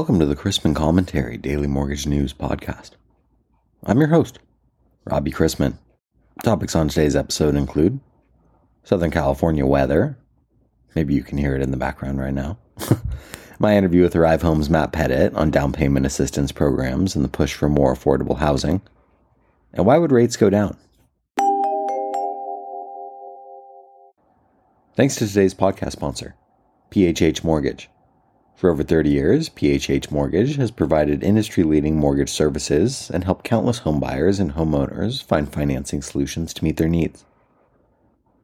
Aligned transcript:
Welcome 0.00 0.18
to 0.20 0.24
the 0.24 0.34
Chrisman 0.34 0.74
Commentary 0.74 1.36
Daily 1.36 1.66
Mortgage 1.66 2.06
News 2.06 2.32
Podcast. 2.32 2.92
I'm 3.84 3.98
your 3.98 4.08
host, 4.08 4.38
Robbie 5.04 5.30
Chrisman. 5.30 5.74
Topics 6.42 6.74
on 6.74 6.88
today's 6.88 7.14
episode 7.14 7.54
include 7.54 8.00
Southern 8.82 9.10
California 9.10 9.66
weather. 9.66 10.16
Maybe 10.94 11.12
you 11.12 11.22
can 11.22 11.36
hear 11.36 11.54
it 11.54 11.60
in 11.60 11.70
the 11.70 11.76
background 11.76 12.18
right 12.18 12.32
now. 12.32 12.56
My 13.58 13.76
interview 13.76 14.00
with 14.00 14.16
Arrive 14.16 14.40
Homes 14.40 14.70
Matt 14.70 14.90
Pettit 14.90 15.34
on 15.34 15.50
down 15.50 15.70
payment 15.70 16.06
assistance 16.06 16.50
programs 16.50 17.14
and 17.14 17.22
the 17.22 17.28
push 17.28 17.52
for 17.52 17.68
more 17.68 17.94
affordable 17.94 18.38
housing. 18.38 18.80
And 19.74 19.84
why 19.84 19.98
would 19.98 20.12
rates 20.12 20.38
go 20.38 20.48
down? 20.48 20.78
Thanks 24.96 25.16
to 25.16 25.28
today's 25.28 25.52
podcast 25.52 25.92
sponsor, 25.92 26.36
PHH 26.90 27.44
Mortgage. 27.44 27.90
For 28.60 28.68
over 28.68 28.82
30 28.82 29.08
years, 29.08 29.48
PHH 29.48 30.10
Mortgage 30.10 30.56
has 30.56 30.70
provided 30.70 31.24
industry 31.24 31.62
leading 31.62 31.96
mortgage 31.96 32.28
services 32.28 33.10
and 33.10 33.24
helped 33.24 33.42
countless 33.42 33.80
homebuyers 33.80 34.38
and 34.38 34.52
homeowners 34.52 35.24
find 35.24 35.50
financing 35.50 36.02
solutions 36.02 36.52
to 36.52 36.64
meet 36.64 36.76
their 36.76 36.86
needs. 36.86 37.24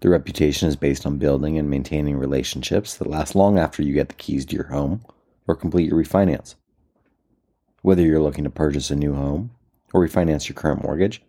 Their 0.00 0.12
reputation 0.12 0.70
is 0.70 0.74
based 0.74 1.04
on 1.04 1.18
building 1.18 1.58
and 1.58 1.68
maintaining 1.68 2.16
relationships 2.16 2.96
that 2.96 3.10
last 3.10 3.34
long 3.34 3.58
after 3.58 3.82
you 3.82 3.92
get 3.92 4.08
the 4.08 4.14
keys 4.14 4.46
to 4.46 4.54
your 4.56 4.68
home 4.68 5.04
or 5.46 5.54
complete 5.54 5.90
your 5.90 6.02
refinance. 6.02 6.54
Whether 7.82 8.00
you're 8.00 8.22
looking 8.22 8.44
to 8.44 8.48
purchase 8.48 8.90
a 8.90 8.96
new 8.96 9.12
home 9.12 9.50
or 9.92 10.00
refinance 10.00 10.48
your 10.48 10.56
current 10.56 10.82
mortgage, 10.82 11.22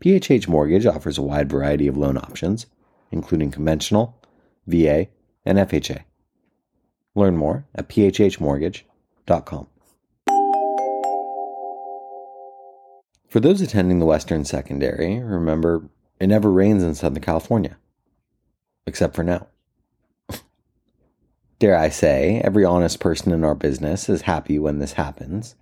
PHH 0.00 0.48
Mortgage 0.48 0.84
offers 0.84 1.16
a 1.16 1.22
wide 1.22 1.48
variety 1.48 1.86
of 1.86 1.96
loan 1.96 2.16
options, 2.16 2.66
including 3.12 3.52
conventional, 3.52 4.20
VA, 4.66 5.06
and 5.46 5.58
FHA. 5.58 6.02
Learn 7.14 7.36
more 7.36 7.66
at 7.74 7.88
phhmortgage.com. 7.88 9.66
For 13.28 13.40
those 13.40 13.60
attending 13.62 13.98
the 13.98 14.06
Western 14.06 14.44
Secondary, 14.44 15.18
remember 15.18 15.88
it 16.20 16.26
never 16.26 16.50
rains 16.50 16.82
in 16.82 16.94
Southern 16.94 17.22
California. 17.22 17.78
Except 18.86 19.14
for 19.14 19.22
now. 19.22 19.46
Dare 21.58 21.76
I 21.76 21.88
say, 21.88 22.40
every 22.44 22.64
honest 22.64 23.00
person 23.00 23.32
in 23.32 23.42
our 23.42 23.54
business 23.54 24.08
is 24.08 24.22
happy 24.22 24.58
when 24.58 24.78
this 24.78 24.92
happens. 24.92 25.56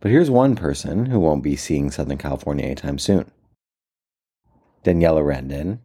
But 0.00 0.12
here's 0.12 0.30
one 0.30 0.54
person 0.54 1.06
who 1.06 1.18
won't 1.18 1.42
be 1.42 1.56
seeing 1.56 1.90
Southern 1.90 2.18
California 2.18 2.64
anytime 2.64 2.98
soon. 2.98 3.30
Daniela 4.84 5.22
Rendon, 5.22 5.80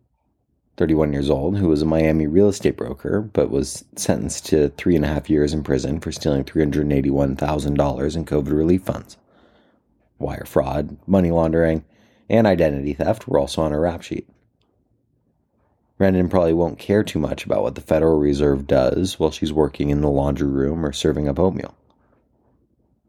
31 0.78 1.14
years 1.14 1.30
old, 1.30 1.58
who 1.58 1.68
was 1.68 1.82
a 1.82 1.86
Miami 1.86 2.26
real 2.26 2.50
estate 2.50 2.76
broker, 2.76 3.22
but 3.22 3.52
was 3.52 3.86
sentenced 3.96 4.46
to 4.48 4.70
three 4.70 4.96
and 4.96 5.06
a 5.06 5.08
half 5.08 5.30
years 5.30 5.54
in 5.54 5.64
prison 5.64 6.00
for 6.00 6.12
stealing 6.12 6.44
$381,000 6.44 8.16
in 8.16 8.26
COVID 8.26 8.52
relief 8.52 8.84
funds. 8.84 9.18
Wire 10.18 10.46
fraud, 10.46 10.98
money 11.06 11.30
laundering, 11.30 11.84
and 12.30 12.48
identity 12.48 12.94
theft 12.94 13.28
were 13.28 13.40
also 13.40 13.62
on 13.62 13.72
her 13.72 13.82
rap 13.82 14.02
sheet. 14.02 14.28
Rendon 16.00 16.30
probably 16.30 16.54
won't 16.54 16.80
care 16.80 17.04
too 17.04 17.20
much 17.20 17.46
about 17.46 17.62
what 17.62 17.76
the 17.76 17.82
Federal 17.82 18.18
Reserve 18.18 18.66
does 18.66 19.20
while 19.20 19.32
she's 19.32 19.54
working 19.54 19.90
in 19.90 20.02
the 20.02 20.10
laundry 20.10 20.48
room 20.48 20.84
or 20.84 20.92
serving 20.92 21.28
up 21.28 21.40
oatmeal. 21.40 21.76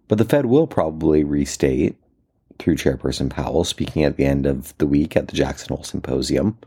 But 0.07 0.19
the 0.19 0.25
Fed 0.25 0.47
will 0.47 0.67
probably 0.67 1.25
restate, 1.25 1.97
through 2.59 2.77
Chairperson 2.77 3.31
Powell 3.31 3.65
speaking 3.65 4.05
at 4.05 4.17
the 4.17 4.27
end 4.27 4.47
of 4.47 4.77
the 4.79 4.87
week 4.87 5.17
at 5.17 5.29
the 5.29 5.37
Jackson 5.37 5.75
Hole 5.75 5.83
Symposium, 5.83 6.59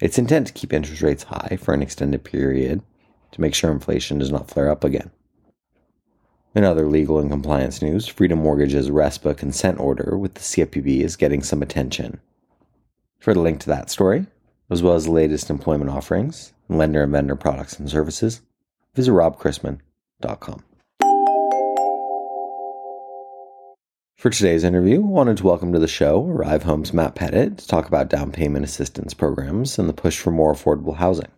its 0.00 0.18
intent 0.18 0.46
to 0.48 0.52
keep 0.52 0.72
interest 0.72 1.02
rates 1.02 1.24
high 1.24 1.58
for 1.60 1.74
an 1.74 1.82
extended 1.82 2.24
period 2.24 2.82
to 3.32 3.40
make 3.40 3.54
sure 3.54 3.70
inflation 3.70 4.18
does 4.18 4.30
not 4.30 4.50
flare 4.50 4.70
up 4.70 4.84
again. 4.84 5.10
In 6.54 6.62
other 6.62 6.86
legal 6.86 7.18
and 7.18 7.30
compliance 7.30 7.82
news, 7.82 8.06
Freedom 8.06 8.38
Mortgage's 8.38 8.90
RESPA 8.90 9.36
consent 9.36 9.80
order 9.80 10.16
with 10.16 10.34
the 10.34 10.40
CFPB 10.40 11.00
is 11.00 11.16
getting 11.16 11.42
some 11.42 11.62
attention. 11.62 12.20
For 13.18 13.34
the 13.34 13.40
link 13.40 13.58
to 13.60 13.68
that 13.68 13.90
story, 13.90 14.26
as 14.70 14.82
well 14.82 14.94
as 14.94 15.06
the 15.06 15.10
latest 15.10 15.50
employment 15.50 15.90
offerings, 15.90 16.52
lender 16.68 17.02
and 17.02 17.12
vendor 17.12 17.34
products 17.34 17.78
and 17.78 17.90
services, 17.90 18.42
visit 18.94 19.10
robchrisman.com. 19.10 20.64
For 24.24 24.30
today's 24.30 24.64
interview, 24.64 25.02
I 25.02 25.06
wanted 25.06 25.36
to 25.36 25.44
welcome 25.44 25.74
to 25.74 25.78
the 25.78 25.86
show 25.86 26.26
Arrive 26.26 26.62
Homes 26.62 26.94
Matt 26.94 27.14
Pettit 27.14 27.58
to 27.58 27.68
talk 27.68 27.86
about 27.86 28.08
down 28.08 28.32
payment 28.32 28.64
assistance 28.64 29.12
programs 29.12 29.78
and 29.78 29.86
the 29.86 29.92
push 29.92 30.18
for 30.18 30.30
more 30.30 30.54
affordable 30.54 30.96
housing. 30.96 31.28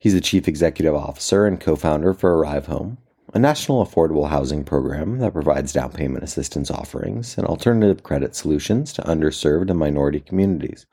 He's 0.00 0.14
the 0.14 0.20
Chief 0.20 0.48
Executive 0.48 0.96
Officer 0.96 1.46
and 1.46 1.60
co 1.60 1.76
founder 1.76 2.12
for 2.12 2.36
Arrive 2.36 2.66
Home, 2.66 2.98
a 3.32 3.38
national 3.38 3.86
affordable 3.86 4.30
housing 4.30 4.64
program 4.64 5.20
that 5.20 5.32
provides 5.32 5.72
down 5.72 5.92
payment 5.92 6.24
assistance 6.24 6.72
offerings 6.72 7.38
and 7.38 7.46
alternative 7.46 8.02
credit 8.02 8.34
solutions 8.34 8.92
to 8.94 9.02
underserved 9.02 9.70
and 9.70 9.78
minority 9.78 10.18
communities. 10.18 10.86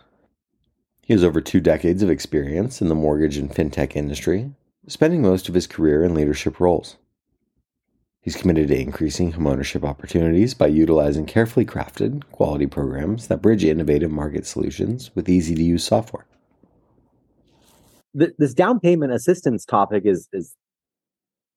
He 1.01 1.13
has 1.13 1.23
over 1.23 1.41
two 1.41 1.59
decades 1.59 2.03
of 2.03 2.11
experience 2.11 2.83
in 2.83 2.87
the 2.87 2.93
mortgage 2.93 3.37
and 3.37 3.49
fintech 3.49 3.95
industry, 3.95 4.51
spending 4.87 5.23
most 5.23 5.49
of 5.49 5.55
his 5.55 5.65
career 5.65 6.03
in 6.03 6.13
leadership 6.13 6.59
roles. 6.59 6.97
He's 8.25 8.35
committed 8.35 8.69
to 8.69 8.81
increasing 8.81 9.33
homeownership 9.33 9.87
opportunities 9.87 10.55
by 10.55 10.65
utilizing 10.65 11.27
carefully 11.27 11.63
crafted, 11.63 12.23
quality 12.31 12.65
programs 12.65 13.27
that 13.27 13.39
bridge 13.39 13.63
innovative 13.63 14.09
market 14.09 14.47
solutions 14.47 15.11
with 15.13 15.29
easy 15.29 15.53
to 15.53 15.61
use 15.61 15.83
software. 15.83 16.25
This 18.15 18.55
down 18.55 18.79
payment 18.79 19.13
assistance 19.13 19.63
topic 19.63 20.07
is 20.07 20.27
is 20.33 20.55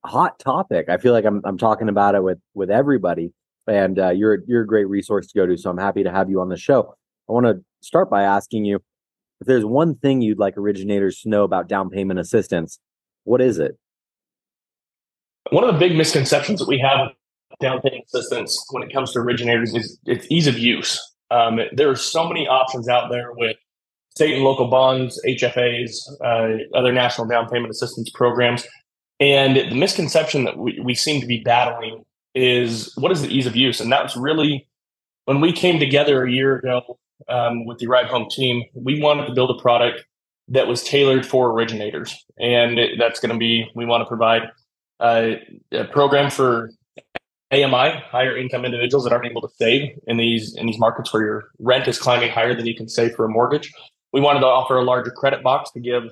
a 0.05 0.09
hot 0.09 0.39
topic. 0.39 0.91
I 0.91 0.99
feel 0.99 1.15
like 1.15 1.25
I'm 1.25 1.41
I'm 1.47 1.57
talking 1.57 1.89
about 1.89 2.15
it 2.15 2.23
with 2.23 2.39
with 2.53 2.71
everybody, 2.71 3.33
and 3.67 3.99
uh, 3.99 4.11
you're 4.11 4.41
you're 4.47 4.65
a 4.65 4.67
great 4.67 4.89
resource 4.91 5.29
to 5.29 5.39
go 5.39 5.47
to. 5.47 5.57
So 5.57 5.71
I'm 5.71 5.79
happy 5.79 6.03
to 6.03 6.11
have 6.11 6.29
you 6.29 6.43
on 6.43 6.51
the 6.51 6.59
show. 6.59 6.95
I 7.31 7.33
want 7.33 7.47
to 7.47 7.65
start 7.81 8.11
by 8.11 8.25
asking 8.25 8.67
you 8.67 8.77
if 9.41 9.47
there's 9.47 9.65
one 9.65 9.95
thing 9.95 10.21
you'd 10.21 10.39
like 10.39 10.59
originators 10.59 11.23
to 11.23 11.31
know 11.31 11.45
about 11.45 11.67
down 11.67 11.89
payment 11.89 12.21
assistance. 12.21 12.79
What 13.25 13.41
is 13.41 13.59
it? 13.59 13.79
One 15.51 15.65
of 15.65 15.73
the 15.73 15.79
big 15.79 15.97
misconceptions 15.97 16.59
that 16.61 16.69
we 16.69 16.79
have 16.79 17.09
with 17.09 17.59
down 17.61 17.81
payment 17.81 18.05
assistance 18.07 18.65
when 18.71 18.83
it 18.83 18.93
comes 18.93 19.13
to 19.13 19.19
originators 19.19 19.75
is 19.75 19.99
its 20.07 20.27
ease 20.31 20.47
of 20.47 20.59
use. 20.59 21.01
Um, 21.31 21.61
there 21.73 21.91
are 21.91 21.97
so 21.97 22.27
many 22.27 22.47
options 22.47 22.89
out 22.89 23.11
there 23.11 23.33
with 23.33 23.57
state 24.11 24.35
and 24.35 24.45
local 24.45 24.69
bonds, 24.69 25.21
HFAs, 25.27 25.91
uh, 26.25 26.77
other 26.77 26.93
national 26.93 27.27
down 27.27 27.49
payment 27.49 27.71
assistance 27.71 28.11
programs. 28.11 28.67
And 29.21 29.57
the 29.57 29.75
misconception 29.75 30.45
that 30.45 30.59
we, 30.59 30.81
we 30.81 30.95
seem 30.95 31.21
to 31.21 31.27
be 31.27 31.41
battling 31.41 32.05
is 32.35 32.93
what 32.97 33.11
is 33.11 33.23
the 33.23 33.29
ease 33.29 33.47
of 33.47 33.57
use? 33.57 33.81
And 33.81 33.91
that 33.91 34.03
was 34.03 34.17
really 34.17 34.69
when 35.25 35.41
we 35.41 35.53
came 35.53 35.79
together 35.79 36.25
a 36.25 36.31
year 36.31 36.57
ago 36.57 36.99
um, 37.29 37.67
with 37.67 37.79
the 37.79 37.87
Arrive 37.87 38.07
Home 38.07 38.29
team, 38.31 38.65
we 38.75 39.01
wanted 39.01 39.27
to 39.27 39.35
build 39.35 39.51
a 39.51 39.61
product 39.61 40.05
that 40.49 40.67
was 40.67 40.83
tailored 40.83 41.27
for 41.27 41.51
originators. 41.51 42.25
And 42.39 42.79
that's 42.99 43.21
going 43.21 43.33
to 43.33 43.39
be, 43.39 43.71
we 43.75 43.85
want 43.85 44.01
to 44.01 44.07
provide 44.07 44.43
uh, 45.01 45.33
a 45.73 45.85
program 45.85 46.31
for 46.31 46.71
AMI, 47.51 48.03
higher 48.11 48.37
income 48.37 48.65
individuals 48.65 49.05
that 49.05 49.13
aren't 49.13 49.27
able 49.27 49.41
to 49.41 49.49
save 49.57 49.99
in 50.07 50.19
these 50.19 50.55
in 50.57 50.67
these 50.67 50.79
markets 50.79 51.13
where 51.13 51.23
your 51.23 51.51
rent 51.59 51.89
is 51.89 51.99
climbing 51.99 52.31
higher 52.31 52.55
than 52.55 52.67
you 52.67 52.75
can 52.75 52.89
save 52.89 53.15
for 53.15 53.25
a 53.25 53.29
mortgage. 53.29 53.73
We 54.13 54.21
wanted 54.21 54.41
to 54.41 54.47
offer 54.47 54.77
a 54.77 54.85
larger 54.85 55.11
credit 55.11 55.43
box 55.43 55.71
to 55.73 55.81
give 55.81 56.05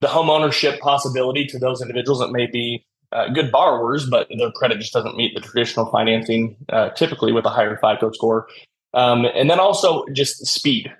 the 0.00 0.08
home 0.08 0.30
ownership 0.30 0.78
possibility 0.80 1.46
to 1.46 1.58
those 1.58 1.80
individuals 1.80 2.20
that 2.20 2.30
may 2.30 2.46
be 2.46 2.84
uh, 3.12 3.28
good 3.28 3.50
borrowers, 3.50 4.08
but 4.08 4.28
their 4.36 4.50
credit 4.52 4.78
just 4.78 4.92
doesn't 4.92 5.16
meet 5.16 5.34
the 5.34 5.40
traditional 5.40 5.86
financing, 5.90 6.56
uh, 6.68 6.90
typically 6.90 7.32
with 7.32 7.44
a 7.44 7.50
higher 7.50 7.76
FICO 7.76 8.10
score. 8.12 8.46
Um, 8.94 9.26
and 9.34 9.48
then 9.48 9.58
also 9.60 10.04
just 10.12 10.44
speed. 10.46 10.92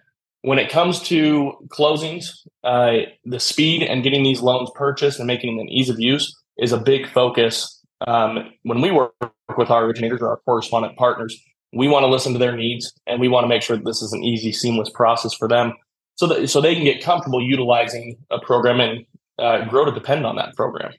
When 0.43 0.59
it 0.59 0.71
comes 0.71 1.01
to 1.05 1.55
closings, 1.69 2.47
uh, 2.63 3.09
the 3.25 3.41
speed 3.41 3.83
and 3.83 4.03
getting 4.03 4.23
these 4.23 4.41
loans 4.41 4.71
purchased 4.75 5.19
and 5.19 5.27
making 5.27 5.57
them 5.57 5.69
ease 5.69 5.89
of 5.91 5.99
use 5.99 6.35
is 6.59 6.73
a 6.73 6.79
big 6.79 7.09
focus. 7.09 7.83
Um, 8.07 8.53
when 8.63 8.81
we 8.81 8.91
work 8.91 9.13
with 9.57 9.71
our 9.71 9.85
originators 9.85 10.21
or 10.21 10.29
our 10.29 10.39
correspondent 10.39 10.97
partners, 10.97 11.39
we 11.73 11.89
want 11.89 12.05
to 12.05 12.09
listen 12.09 12.33
to 12.33 12.39
their 12.39 12.57
needs 12.57 12.93
and 13.07 13.21
we 13.21 13.29
want 13.29 13.45
to 13.45 13.49
make 13.49 13.63
sure 13.63 13.77
that 13.77 13.85
this 13.85 14.03
is 14.03 14.13
an 14.13 14.23
easy, 14.23 14.53
seamless 14.53 14.91
process 14.91 15.35
for 15.35 15.49
them 15.49 15.75
so 16.17 16.27
that 16.27 16.49
so 16.49 16.61
they 16.61 16.75
can 16.75 16.85
get 16.85 17.03
comfortable 17.03 17.43
utilizing 17.43 18.17
a 18.31 18.39
program 18.39 18.81
and 18.81 19.07
uh, 19.39 19.65
grow 19.67 19.85
to 19.85 19.93
depend 19.93 20.27
on 20.27 20.37
that 20.37 20.55
program. 20.57 20.93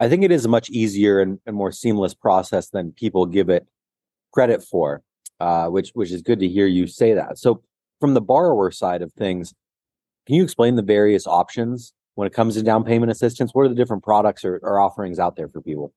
I 0.00 0.08
think 0.08 0.24
it 0.24 0.32
is 0.32 0.44
a 0.44 0.48
much 0.48 0.68
easier 0.70 1.20
and, 1.20 1.38
and 1.46 1.54
more 1.56 1.72
seamless 1.72 2.14
process 2.14 2.68
than 2.70 2.92
people 2.92 3.26
give 3.26 3.48
it 3.48 3.66
credit 4.32 4.62
for, 4.62 5.02
uh, 5.40 5.68
which 5.68 5.90
which 5.94 6.10
is 6.10 6.22
good 6.22 6.40
to 6.40 6.48
hear 6.48 6.66
you 6.66 6.86
say 6.86 7.14
that. 7.14 7.38
So, 7.38 7.62
from 8.00 8.14
the 8.14 8.20
borrower 8.20 8.70
side 8.70 9.02
of 9.02 9.12
things, 9.12 9.54
can 10.26 10.34
you 10.34 10.42
explain 10.42 10.74
the 10.74 10.82
various 10.82 11.26
options 11.26 11.92
when 12.14 12.26
it 12.26 12.32
comes 12.32 12.54
to 12.54 12.62
down 12.62 12.84
payment 12.84 13.10
assistance? 13.10 13.52
What 13.52 13.62
are 13.62 13.68
the 13.68 13.74
different 13.74 14.02
products 14.02 14.44
or, 14.44 14.60
or 14.62 14.80
offerings 14.80 15.18
out 15.18 15.36
there 15.36 15.48
for 15.48 15.60
people? 15.60 15.92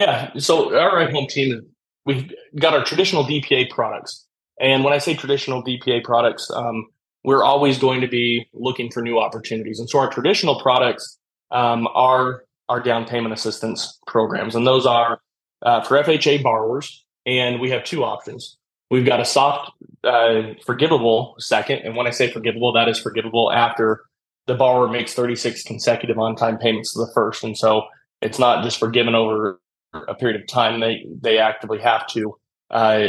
Yeah, 0.00 0.30
so 0.38 0.76
our 0.78 1.10
Home 1.10 1.26
team, 1.26 1.66
we've 2.04 2.32
got 2.58 2.74
our 2.74 2.84
traditional 2.84 3.24
DPA 3.24 3.70
products. 3.70 4.26
And 4.60 4.84
when 4.84 4.92
I 4.92 4.98
say 4.98 5.14
traditional 5.14 5.62
DPA 5.62 6.04
products, 6.04 6.50
um, 6.50 6.86
we're 7.24 7.44
always 7.44 7.78
going 7.78 8.00
to 8.00 8.08
be 8.08 8.48
looking 8.52 8.90
for 8.90 9.02
new 9.02 9.18
opportunities. 9.18 9.78
And 9.80 9.88
so 9.88 9.98
our 9.98 10.10
traditional 10.10 10.60
products 10.60 11.18
um, 11.50 11.88
are 11.94 12.44
our 12.68 12.80
down 12.80 13.06
payment 13.06 13.32
assistance 13.32 13.98
programs. 14.06 14.54
And 14.54 14.66
those 14.66 14.86
are 14.86 15.20
uh, 15.62 15.82
for 15.82 16.02
FHA 16.02 16.42
borrowers, 16.42 17.04
and 17.26 17.60
we 17.60 17.70
have 17.70 17.84
two 17.84 18.04
options. 18.04 18.56
We've 18.90 19.06
got 19.06 19.20
a 19.20 19.24
soft, 19.24 19.72
uh, 20.04 20.54
forgivable 20.64 21.34
second, 21.38 21.80
and 21.80 21.96
when 21.96 22.06
I 22.06 22.10
say 22.10 22.30
forgivable, 22.30 22.72
that 22.72 22.88
is 22.88 22.98
forgivable 22.98 23.52
after 23.52 24.04
the 24.48 24.54
borrower 24.54 24.88
makes 24.88 25.14
36 25.14 25.62
consecutive 25.62 26.18
on-time 26.18 26.58
payments 26.58 26.94
to 26.94 26.98
the 26.98 27.12
first, 27.14 27.44
and 27.44 27.56
so 27.56 27.84
it's 28.20 28.38
not 28.38 28.64
just 28.64 28.80
forgiven 28.80 29.14
over 29.14 29.60
a 29.92 30.14
period 30.14 30.40
of 30.40 30.48
time. 30.48 30.80
They 30.80 31.06
they 31.20 31.38
actively 31.38 31.78
have 31.78 32.06
to 32.08 32.36
uh, 32.70 33.08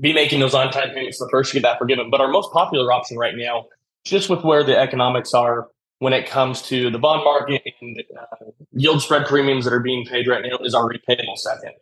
be 0.00 0.12
making 0.14 0.40
those 0.40 0.54
on-time 0.54 0.90
payments 0.90 1.18
to 1.18 1.24
the 1.24 1.30
first 1.30 1.50
to 1.50 1.56
get 1.56 1.62
that 1.64 1.78
forgiven. 1.78 2.08
But 2.10 2.20
our 2.20 2.28
most 2.28 2.52
popular 2.52 2.90
option 2.92 3.18
right 3.18 3.34
now, 3.36 3.66
just 4.04 4.30
with 4.30 4.42
where 4.42 4.64
the 4.64 4.78
economics 4.78 5.34
are 5.34 5.68
when 5.98 6.12
it 6.12 6.26
comes 6.26 6.62
to 6.62 6.90
the 6.90 6.98
bond 6.98 7.24
market 7.24 7.62
and 7.80 8.02
uh, 8.18 8.46
yield 8.72 9.02
spread 9.02 9.26
premiums 9.26 9.64
that 9.64 9.74
are 9.74 9.80
being 9.80 10.06
paid 10.06 10.28
right 10.28 10.42
now, 10.42 10.58
is 10.64 10.74
our 10.74 10.88
repayable 10.88 11.36
second. 11.36 11.72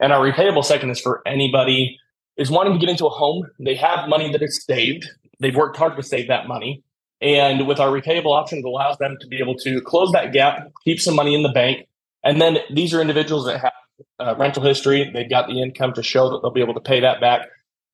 And 0.00 0.12
our 0.12 0.24
repayable 0.24 0.64
second 0.64 0.90
is 0.90 1.00
for 1.00 1.22
anybody 1.26 1.98
is 2.36 2.50
wanting 2.50 2.72
to 2.72 2.78
get 2.78 2.88
into 2.88 3.06
a 3.06 3.10
home. 3.10 3.46
They 3.60 3.74
have 3.76 4.08
money 4.08 4.32
that 4.32 4.42
is 4.42 4.64
saved. 4.64 5.06
They've 5.40 5.54
worked 5.54 5.76
hard 5.76 5.96
to 5.96 6.02
save 6.02 6.28
that 6.28 6.48
money. 6.48 6.82
And 7.20 7.66
with 7.66 7.80
our 7.80 7.88
repayable 7.88 8.36
option, 8.36 8.58
it 8.58 8.64
allows 8.64 8.98
them 8.98 9.16
to 9.20 9.26
be 9.26 9.38
able 9.38 9.56
to 9.58 9.80
close 9.80 10.12
that 10.12 10.32
gap, 10.32 10.70
keep 10.84 11.00
some 11.00 11.14
money 11.14 11.34
in 11.34 11.42
the 11.42 11.52
bank. 11.52 11.86
And 12.22 12.40
then 12.40 12.58
these 12.72 12.92
are 12.92 13.00
individuals 13.00 13.46
that 13.46 13.60
have 13.60 13.72
uh, 14.18 14.34
rental 14.36 14.62
history. 14.62 15.10
They've 15.12 15.28
got 15.28 15.46
the 15.46 15.60
income 15.62 15.92
to 15.94 16.02
show 16.02 16.30
that 16.30 16.40
they'll 16.42 16.50
be 16.50 16.60
able 16.60 16.74
to 16.74 16.80
pay 16.80 17.00
that 17.00 17.20
back. 17.20 17.48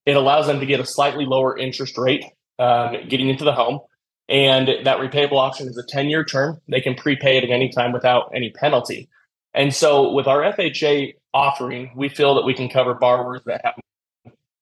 It 0.05 0.15
allows 0.15 0.47
them 0.47 0.59
to 0.59 0.65
get 0.65 0.79
a 0.79 0.85
slightly 0.85 1.25
lower 1.25 1.57
interest 1.57 1.97
rate 1.97 2.25
um, 2.59 2.95
getting 3.07 3.29
into 3.29 3.43
the 3.43 3.53
home. 3.53 3.79
And 4.27 4.69
that 4.85 4.97
repayable 4.97 5.37
option 5.37 5.67
is 5.67 5.77
a 5.77 5.85
10 5.85 6.09
year 6.09 6.23
term. 6.23 6.59
They 6.67 6.81
can 6.81 6.95
prepay 6.95 7.37
it 7.37 7.43
at 7.43 7.49
any 7.49 7.69
time 7.69 7.91
without 7.91 8.31
any 8.33 8.51
penalty. 8.51 9.09
And 9.53 9.73
so 9.73 10.11
with 10.13 10.27
our 10.27 10.41
FHA 10.53 11.15
offering, 11.33 11.91
we 11.95 12.09
feel 12.09 12.35
that 12.35 12.45
we 12.45 12.53
can 12.53 12.69
cover 12.69 12.93
borrowers 12.93 13.41
that 13.45 13.61
have 13.63 13.75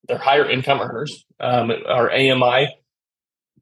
they're 0.08 0.18
higher 0.18 0.48
income 0.48 0.80
earners. 0.80 1.24
Um, 1.38 1.70
our 1.86 2.10
AMI 2.10 2.74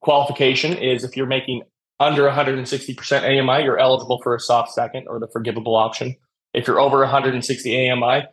qualification 0.00 0.77
is 0.77 1.05
if 1.05 1.17
you're 1.17 1.27
making 1.27 1.62
under 2.00 2.23
160% 2.23 3.23
AMI, 3.23 3.65
you're 3.65 3.79
eligible 3.79 4.21
for 4.23 4.35
a 4.35 4.41
soft 4.41 4.73
second 4.73 5.06
or 5.09 5.19
the 5.19 5.29
forgivable 5.29 5.75
option. 5.75 6.15
If 6.55 6.67
you're 6.67 6.81
over 6.81 6.99
160 7.00 7.91
AMI, 7.91 8.27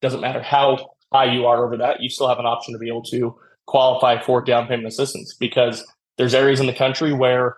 doesn't 0.00 0.20
matter 0.20 0.42
how 0.42 0.90
high 1.12 1.32
you 1.32 1.46
are 1.46 1.64
over 1.64 1.76
that, 1.76 2.02
you 2.02 2.08
still 2.08 2.28
have 2.28 2.38
an 2.38 2.46
option 2.46 2.72
to 2.74 2.78
be 2.78 2.88
able 2.88 3.02
to 3.02 3.36
qualify 3.66 4.20
for 4.20 4.42
down 4.42 4.66
payment 4.66 4.88
assistance 4.88 5.34
because 5.38 5.84
there's 6.18 6.34
areas 6.34 6.60
in 6.60 6.66
the 6.66 6.72
country 6.72 7.12
where 7.12 7.56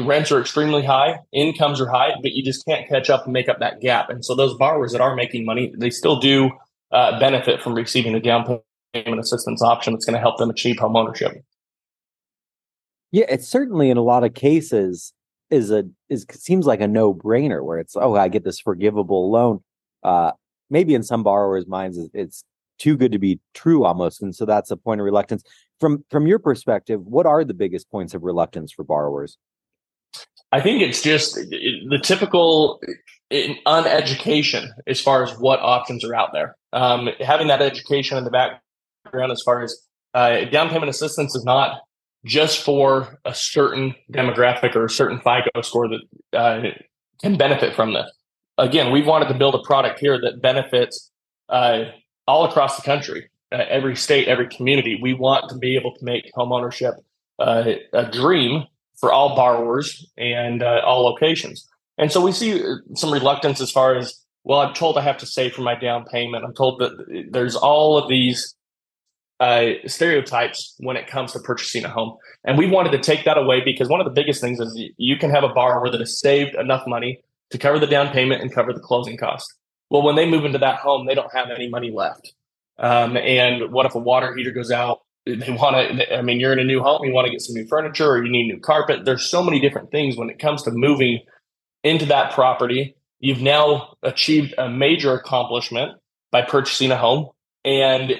rents 0.00 0.30
are 0.32 0.40
extremely 0.40 0.84
high, 0.84 1.18
incomes 1.32 1.80
are 1.80 1.88
high, 1.88 2.12
but 2.22 2.32
you 2.32 2.42
just 2.42 2.64
can't 2.66 2.88
catch 2.88 3.08
up 3.08 3.24
and 3.24 3.32
make 3.32 3.48
up 3.48 3.60
that 3.60 3.80
gap. 3.80 4.10
And 4.10 4.24
so 4.24 4.34
those 4.34 4.54
borrowers 4.56 4.92
that 4.92 5.00
are 5.00 5.14
making 5.14 5.44
money, 5.44 5.72
they 5.78 5.90
still 5.90 6.18
do 6.18 6.50
uh, 6.92 7.18
benefit 7.18 7.62
from 7.62 7.74
receiving 7.74 8.14
a 8.14 8.20
down 8.20 8.60
payment 8.92 9.20
assistance 9.20 9.62
option 9.62 9.92
that's 9.92 10.04
going 10.04 10.14
to 10.14 10.20
help 10.20 10.38
them 10.38 10.50
achieve 10.50 10.78
home 10.78 10.96
ownership. 10.96 11.44
Yeah, 13.12 13.26
it's 13.28 13.48
certainly 13.48 13.90
in 13.90 13.96
a 13.96 14.02
lot 14.02 14.24
of 14.24 14.34
cases 14.34 15.12
is 15.50 15.70
a 15.70 15.84
is 16.08 16.24
seems 16.30 16.66
like 16.66 16.80
a 16.80 16.88
no 16.88 17.12
brainer 17.12 17.64
where 17.64 17.78
it's 17.78 17.96
oh 17.96 18.14
I 18.14 18.28
get 18.28 18.44
this 18.44 18.60
forgivable 18.60 19.30
loan. 19.30 19.62
Uh, 20.02 20.32
maybe 20.70 20.94
in 20.94 21.02
some 21.02 21.22
borrowers' 21.22 21.66
minds 21.66 21.98
it's 22.14 22.44
too 22.78 22.96
good 22.96 23.12
to 23.12 23.18
be 23.18 23.40
true 23.52 23.84
almost, 23.84 24.22
and 24.22 24.34
so 24.34 24.44
that's 24.44 24.70
a 24.70 24.76
point 24.76 25.00
of 25.00 25.04
reluctance. 25.04 25.42
From 25.80 26.04
from 26.10 26.26
your 26.26 26.38
perspective, 26.38 27.00
what 27.04 27.26
are 27.26 27.44
the 27.44 27.54
biggest 27.54 27.90
points 27.90 28.14
of 28.14 28.22
reluctance 28.22 28.72
for 28.72 28.84
borrowers? 28.84 29.36
I 30.52 30.60
think 30.60 30.82
it's 30.82 31.02
just 31.02 31.34
the 31.34 32.00
typical 32.02 32.80
uneducation 33.30 34.68
as 34.86 35.00
far 35.00 35.22
as 35.22 35.30
what 35.38 35.60
options 35.60 36.04
are 36.04 36.14
out 36.14 36.32
there. 36.32 36.56
Um, 36.72 37.10
having 37.20 37.46
that 37.48 37.62
education 37.62 38.18
in 38.18 38.24
the 38.24 38.30
background 38.30 39.32
as 39.32 39.42
far 39.42 39.62
as 39.62 39.76
uh, 40.14 40.44
down 40.46 40.68
payment 40.68 40.90
assistance 40.90 41.36
is 41.36 41.44
not 41.44 41.80
just 42.24 42.62
for 42.62 43.18
a 43.24 43.34
certain 43.34 43.94
demographic 44.12 44.74
or 44.76 44.84
a 44.84 44.90
certain 44.90 45.18
FICO 45.18 45.62
score 45.62 45.88
that 45.88 46.38
uh, 46.38 46.62
can 47.22 47.36
benefit 47.36 47.74
from 47.74 47.94
this. 47.94 48.10
Again, 48.58 48.92
we've 48.92 49.06
wanted 49.06 49.28
to 49.28 49.34
build 49.34 49.54
a 49.54 49.62
product 49.62 50.00
here 50.00 50.20
that 50.20 50.42
benefits 50.42 51.10
uh, 51.48 51.84
all 52.26 52.44
across 52.44 52.76
the 52.76 52.82
country, 52.82 53.30
uh, 53.52 53.64
every 53.68 53.96
state, 53.96 54.28
every 54.28 54.48
community. 54.48 54.98
We 55.00 55.14
want 55.14 55.48
to 55.48 55.56
be 55.56 55.76
able 55.76 55.94
to 55.94 56.04
make 56.04 56.30
homeownership 56.36 56.94
uh, 57.38 57.72
a 57.92 58.10
dream 58.10 58.64
for 58.98 59.10
all 59.12 59.34
borrowers 59.34 60.06
and 60.18 60.62
uh, 60.62 60.82
all 60.84 61.02
locations. 61.04 61.66
And 61.96 62.12
so 62.12 62.20
we 62.20 62.32
see 62.32 62.62
uh, 62.62 62.76
some 62.94 63.10
reluctance 63.10 63.60
as 63.60 63.70
far 63.70 63.96
as, 63.96 64.22
well, 64.44 64.60
I'm 64.60 64.74
told 64.74 64.98
I 64.98 65.02
have 65.02 65.18
to 65.18 65.26
save 65.26 65.54
for 65.54 65.62
my 65.62 65.74
down 65.74 66.04
payment. 66.04 66.44
I'm 66.44 66.54
told 66.54 66.80
that 66.80 67.28
there's 67.30 67.56
all 67.56 67.96
of 67.96 68.08
these 68.08 68.54
uh, 69.40 69.72
stereotypes 69.86 70.74
when 70.78 70.96
it 70.96 71.06
comes 71.06 71.32
to 71.32 71.40
purchasing 71.40 71.84
a 71.84 71.88
home. 71.88 72.16
And 72.44 72.58
we 72.58 72.66
wanted 72.66 72.92
to 72.92 72.98
take 72.98 73.24
that 73.24 73.38
away 73.38 73.62
because 73.64 73.88
one 73.88 74.00
of 74.00 74.04
the 74.04 74.12
biggest 74.12 74.40
things 74.40 74.60
is 74.60 74.78
you 74.98 75.16
can 75.16 75.30
have 75.30 75.44
a 75.44 75.48
borrower 75.48 75.90
that 75.90 76.00
has 76.00 76.20
saved 76.20 76.54
enough 76.54 76.86
money 76.86 77.22
to 77.50 77.58
cover 77.58 77.78
the 77.78 77.86
down 77.86 78.12
payment 78.12 78.42
and 78.42 78.54
cover 78.54 78.72
the 78.72 78.80
closing 78.80 79.16
cost. 79.16 79.52
Well, 79.88 80.02
when 80.02 80.14
they 80.14 80.28
move 80.28 80.44
into 80.44 80.58
that 80.58 80.76
home, 80.76 81.06
they 81.06 81.14
don't 81.14 81.32
have 81.34 81.48
any 81.50 81.68
money 81.68 81.90
left. 81.90 82.32
Um, 82.78 83.16
and 83.16 83.72
what 83.72 83.86
if 83.86 83.94
a 83.94 83.98
water 83.98 84.34
heater 84.36 84.52
goes 84.52 84.70
out? 84.70 85.00
They 85.26 85.52
want 85.52 85.98
to, 85.98 86.16
I 86.16 86.22
mean, 86.22 86.38
you're 86.38 86.52
in 86.52 86.58
a 86.58 86.64
new 86.64 86.82
home, 86.82 87.04
you 87.04 87.12
want 87.12 87.26
to 87.26 87.30
get 87.30 87.40
some 87.40 87.54
new 87.54 87.66
furniture 87.66 88.08
or 88.08 88.24
you 88.24 88.30
need 88.30 88.46
new 88.46 88.60
carpet. 88.60 89.04
There's 89.04 89.24
so 89.24 89.42
many 89.42 89.60
different 89.60 89.90
things 89.90 90.16
when 90.16 90.30
it 90.30 90.38
comes 90.38 90.62
to 90.62 90.70
moving 90.70 91.20
into 91.82 92.06
that 92.06 92.32
property. 92.32 92.94
You've 93.18 93.42
now 93.42 93.96
achieved 94.02 94.54
a 94.56 94.68
major 94.68 95.12
accomplishment 95.14 95.98
by 96.30 96.42
purchasing 96.42 96.90
a 96.90 96.96
home. 96.96 97.28
And 97.64 98.14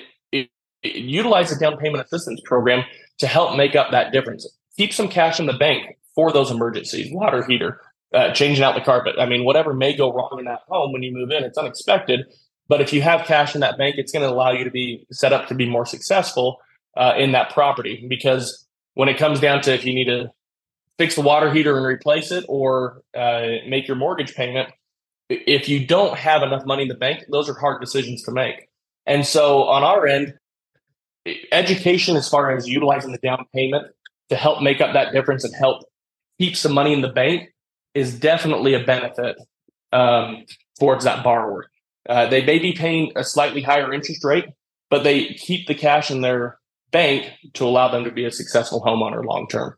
utilize 0.82 1.50
the 1.50 1.56
down 1.56 1.76
payment 1.76 2.04
assistance 2.04 2.40
program 2.44 2.84
to 3.18 3.26
help 3.26 3.56
make 3.56 3.76
up 3.76 3.90
that 3.90 4.12
difference. 4.12 4.48
Keep 4.76 4.92
some 4.92 5.08
cash 5.08 5.38
in 5.40 5.46
the 5.46 5.52
bank 5.52 5.96
for 6.14 6.32
those 6.32 6.50
emergencies, 6.50 7.12
water 7.12 7.44
heater, 7.46 7.80
uh, 8.14 8.32
changing 8.32 8.64
out 8.64 8.74
the 8.74 8.80
carpet. 8.80 9.16
I 9.18 9.26
mean, 9.26 9.44
whatever 9.44 9.74
may 9.74 9.94
go 9.94 10.12
wrong 10.12 10.36
in 10.38 10.44
that 10.46 10.60
home 10.68 10.92
when 10.92 11.02
you 11.02 11.12
move 11.12 11.30
in, 11.30 11.44
it's 11.44 11.58
unexpected. 11.58 12.26
But 12.68 12.80
if 12.80 12.92
you 12.92 13.02
have 13.02 13.26
cash 13.26 13.54
in 13.54 13.60
that 13.60 13.78
bank, 13.78 13.96
it's 13.98 14.12
going 14.12 14.26
to 14.26 14.32
allow 14.32 14.52
you 14.52 14.64
to 14.64 14.70
be 14.70 15.06
set 15.10 15.32
up 15.32 15.48
to 15.48 15.54
be 15.54 15.68
more 15.68 15.84
successful 15.84 16.60
uh, 16.96 17.14
in 17.16 17.32
that 17.32 17.50
property. 17.52 18.06
Because 18.08 18.66
when 18.94 19.08
it 19.08 19.18
comes 19.18 19.40
down 19.40 19.60
to 19.62 19.74
if 19.74 19.84
you 19.84 19.94
need 19.94 20.06
to 20.06 20.30
fix 20.98 21.14
the 21.14 21.20
water 21.20 21.52
heater 21.52 21.76
and 21.76 21.86
replace 21.86 22.30
it 22.30 22.44
or 22.48 23.02
uh, 23.16 23.46
make 23.66 23.88
your 23.88 23.96
mortgage 23.96 24.34
payment, 24.34 24.68
if 25.28 25.68
you 25.68 25.84
don't 25.84 26.16
have 26.16 26.42
enough 26.42 26.64
money 26.64 26.82
in 26.82 26.88
the 26.88 26.94
bank, 26.94 27.24
those 27.30 27.48
are 27.48 27.54
hard 27.54 27.80
decisions 27.80 28.22
to 28.24 28.32
make. 28.32 28.68
And 29.06 29.26
so 29.26 29.64
on 29.64 29.82
our 29.82 30.06
end, 30.06 30.34
education 31.52 32.16
as 32.16 32.28
far 32.28 32.54
as 32.56 32.68
utilizing 32.68 33.12
the 33.12 33.18
down 33.18 33.44
payment 33.54 33.86
to 34.28 34.36
help 34.36 34.62
make 34.62 34.80
up 34.80 34.92
that 34.94 35.12
difference 35.12 35.44
and 35.44 35.54
help 35.54 35.82
keep 36.38 36.56
some 36.56 36.72
money 36.72 36.92
in 36.92 37.00
the 37.02 37.08
bank 37.08 37.50
is 37.94 38.18
definitely 38.18 38.74
a 38.74 38.84
benefit 38.84 39.36
um, 39.92 40.44
towards 40.78 41.04
that 41.04 41.22
borrower. 41.22 41.70
Uh, 42.08 42.26
they 42.26 42.44
may 42.44 42.58
be 42.58 42.72
paying 42.72 43.12
a 43.16 43.24
slightly 43.24 43.60
higher 43.60 43.92
interest 43.92 44.24
rate, 44.24 44.46
but 44.88 45.04
they 45.04 45.26
keep 45.34 45.66
the 45.66 45.74
cash 45.74 46.10
in 46.10 46.22
their 46.22 46.58
bank 46.90 47.30
to 47.54 47.64
allow 47.64 47.88
them 47.88 48.04
to 48.04 48.10
be 48.10 48.24
a 48.24 48.30
successful 48.30 48.80
homeowner 48.82 49.24
long 49.24 49.46
term. 49.48 49.76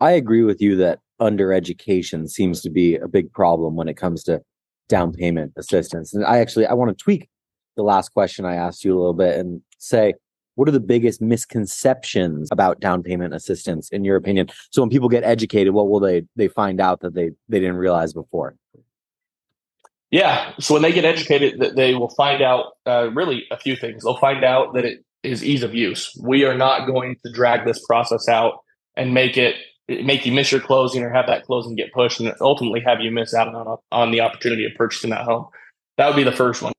I 0.00 0.12
agree 0.12 0.42
with 0.42 0.60
you 0.60 0.76
that 0.76 1.00
undereducation 1.20 2.28
seems 2.28 2.60
to 2.62 2.70
be 2.70 2.96
a 2.96 3.06
big 3.06 3.32
problem 3.32 3.76
when 3.76 3.88
it 3.88 3.96
comes 3.96 4.24
to 4.24 4.42
down 4.88 5.12
payment 5.12 5.52
assistance. 5.56 6.12
And 6.12 6.24
I 6.24 6.38
actually 6.38 6.66
I 6.66 6.74
want 6.74 6.96
to 6.96 7.02
tweak 7.02 7.28
the 7.76 7.82
last 7.82 8.10
question 8.10 8.44
I 8.44 8.54
asked 8.54 8.84
you 8.84 8.94
a 8.94 8.98
little 8.98 9.14
bit 9.14 9.38
and 9.38 9.62
say, 9.84 10.14
what 10.56 10.68
are 10.68 10.72
the 10.72 10.80
biggest 10.80 11.20
misconceptions 11.20 12.48
about 12.52 12.80
down 12.80 13.02
payment 13.02 13.34
assistance 13.34 13.88
in 13.90 14.04
your 14.04 14.16
opinion? 14.16 14.48
So 14.70 14.82
when 14.82 14.90
people 14.90 15.08
get 15.08 15.24
educated, 15.24 15.74
what 15.74 15.88
will 15.88 16.00
they 16.00 16.22
they 16.36 16.48
find 16.48 16.80
out 16.80 17.00
that 17.00 17.14
they 17.14 17.30
they 17.48 17.60
didn't 17.60 17.76
realize 17.76 18.12
before? 18.12 18.54
Yeah, 20.10 20.52
so 20.60 20.74
when 20.74 20.82
they 20.82 20.92
get 20.92 21.04
educated, 21.04 21.58
that 21.58 21.74
they 21.74 21.94
will 21.94 22.10
find 22.10 22.40
out 22.40 22.74
uh, 22.86 23.10
really 23.12 23.46
a 23.50 23.58
few 23.58 23.74
things. 23.74 24.04
They'll 24.04 24.16
find 24.16 24.44
out 24.44 24.74
that 24.74 24.84
it 24.84 25.04
is 25.24 25.42
ease 25.42 25.64
of 25.64 25.74
use. 25.74 26.16
We 26.22 26.44
are 26.44 26.56
not 26.56 26.86
going 26.86 27.16
to 27.24 27.32
drag 27.32 27.66
this 27.66 27.84
process 27.84 28.28
out 28.28 28.60
and 28.96 29.12
make 29.12 29.36
it 29.36 29.56
make 29.88 30.24
you 30.24 30.32
miss 30.32 30.50
your 30.50 30.60
closing 30.60 31.02
or 31.02 31.12
have 31.12 31.26
that 31.26 31.44
closing 31.44 31.74
get 31.74 31.92
pushed 31.92 32.20
and 32.20 32.32
ultimately 32.40 32.80
have 32.80 33.00
you 33.00 33.10
miss 33.10 33.34
out 33.34 33.48
on 33.54 33.76
on 33.90 34.10
the 34.12 34.20
opportunity 34.20 34.64
of 34.64 34.72
purchasing 34.76 35.10
that 35.10 35.24
home. 35.24 35.46
That 35.96 36.06
would 36.06 36.16
be 36.16 36.22
the 36.22 36.32
first 36.32 36.62
one. 36.62 36.72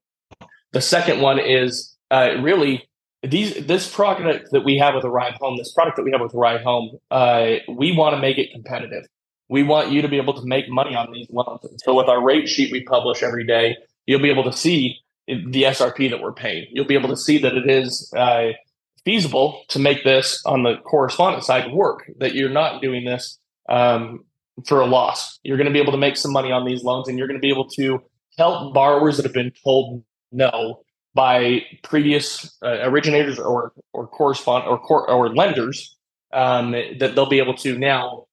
The 0.71 0.81
second 0.81 1.21
one 1.21 1.39
is 1.39 1.95
uh, 2.11 2.35
really 2.39 2.87
these 3.27 3.65
this 3.65 3.89
product 3.93 4.51
that 4.51 4.63
we 4.63 4.77
have 4.77 4.95
with 4.95 5.05
Arrive 5.05 5.35
Home, 5.41 5.57
this 5.57 5.73
product 5.73 5.97
that 5.97 6.03
we 6.03 6.11
have 6.11 6.21
with 6.21 6.33
Arrive 6.33 6.61
Home, 6.61 6.97
uh, 7.11 7.55
we 7.69 7.95
want 7.95 8.15
to 8.15 8.21
make 8.21 8.37
it 8.37 8.51
competitive. 8.51 9.05
We 9.49 9.63
want 9.63 9.91
you 9.91 10.01
to 10.01 10.07
be 10.07 10.17
able 10.17 10.33
to 10.33 10.45
make 10.45 10.69
money 10.69 10.95
on 10.95 11.11
these 11.11 11.27
loans. 11.29 11.61
So 11.83 11.93
with 11.93 12.07
our 12.07 12.23
rate 12.23 12.49
sheet 12.49 12.71
we 12.71 12.83
publish 12.83 13.21
every 13.21 13.45
day, 13.45 13.77
you'll 14.05 14.21
be 14.21 14.29
able 14.29 14.43
to 14.43 14.53
see 14.53 14.99
the 15.27 15.63
SRP 15.63 16.09
that 16.09 16.21
we're 16.21 16.33
paying. 16.33 16.67
You'll 16.71 16.85
be 16.85 16.95
able 16.95 17.09
to 17.09 17.17
see 17.17 17.37
that 17.39 17.55
it 17.55 17.69
is 17.69 18.11
uh, 18.15 18.51
feasible 19.03 19.63
to 19.69 19.79
make 19.79 20.03
this 20.03 20.41
on 20.45 20.63
the 20.63 20.77
correspondent 20.77 21.43
side 21.43 21.71
work. 21.71 22.09
That 22.17 22.33
you're 22.35 22.49
not 22.49 22.81
doing 22.81 23.05
this 23.05 23.39
um, 23.69 24.25
for 24.65 24.81
a 24.81 24.85
loss. 24.85 25.39
You're 25.43 25.57
going 25.57 25.67
to 25.67 25.73
be 25.73 25.79
able 25.79 25.91
to 25.91 25.97
make 25.97 26.17
some 26.17 26.31
money 26.31 26.51
on 26.51 26.65
these 26.65 26.83
loans, 26.83 27.07
and 27.07 27.17
you're 27.17 27.27
going 27.27 27.39
to 27.39 27.41
be 27.41 27.49
able 27.49 27.69
to 27.71 28.01
help 28.37 28.73
borrowers 28.73 29.17
that 29.17 29.23
have 29.23 29.33
been 29.33 29.53
told 29.63 30.03
no 30.31 30.84
by 31.15 31.65
previous 31.81 32.55
uh, 32.63 32.79
originators 32.83 33.39
or 33.39 33.73
or 33.93 34.07
correspond 34.07 34.67
or 34.67 34.77
cor- 34.77 35.09
or 35.09 35.33
lenders 35.33 35.95
um, 36.33 36.71
that 36.71 37.13
they'll 37.15 37.29
be 37.29 37.39
able 37.39 37.55
to 37.55 37.77
now 37.79 38.25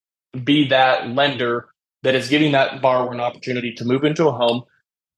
be 0.45 0.69
that 0.69 1.09
lender 1.09 1.69
that 2.03 2.15
is 2.15 2.29
giving 2.29 2.53
that 2.53 2.83
borrower 2.83 3.13
an 3.13 3.21
opportunity 3.21 3.73
to 3.73 3.85
move 3.85 4.05
into 4.05 4.27
a 4.29 4.33
home 4.33 4.65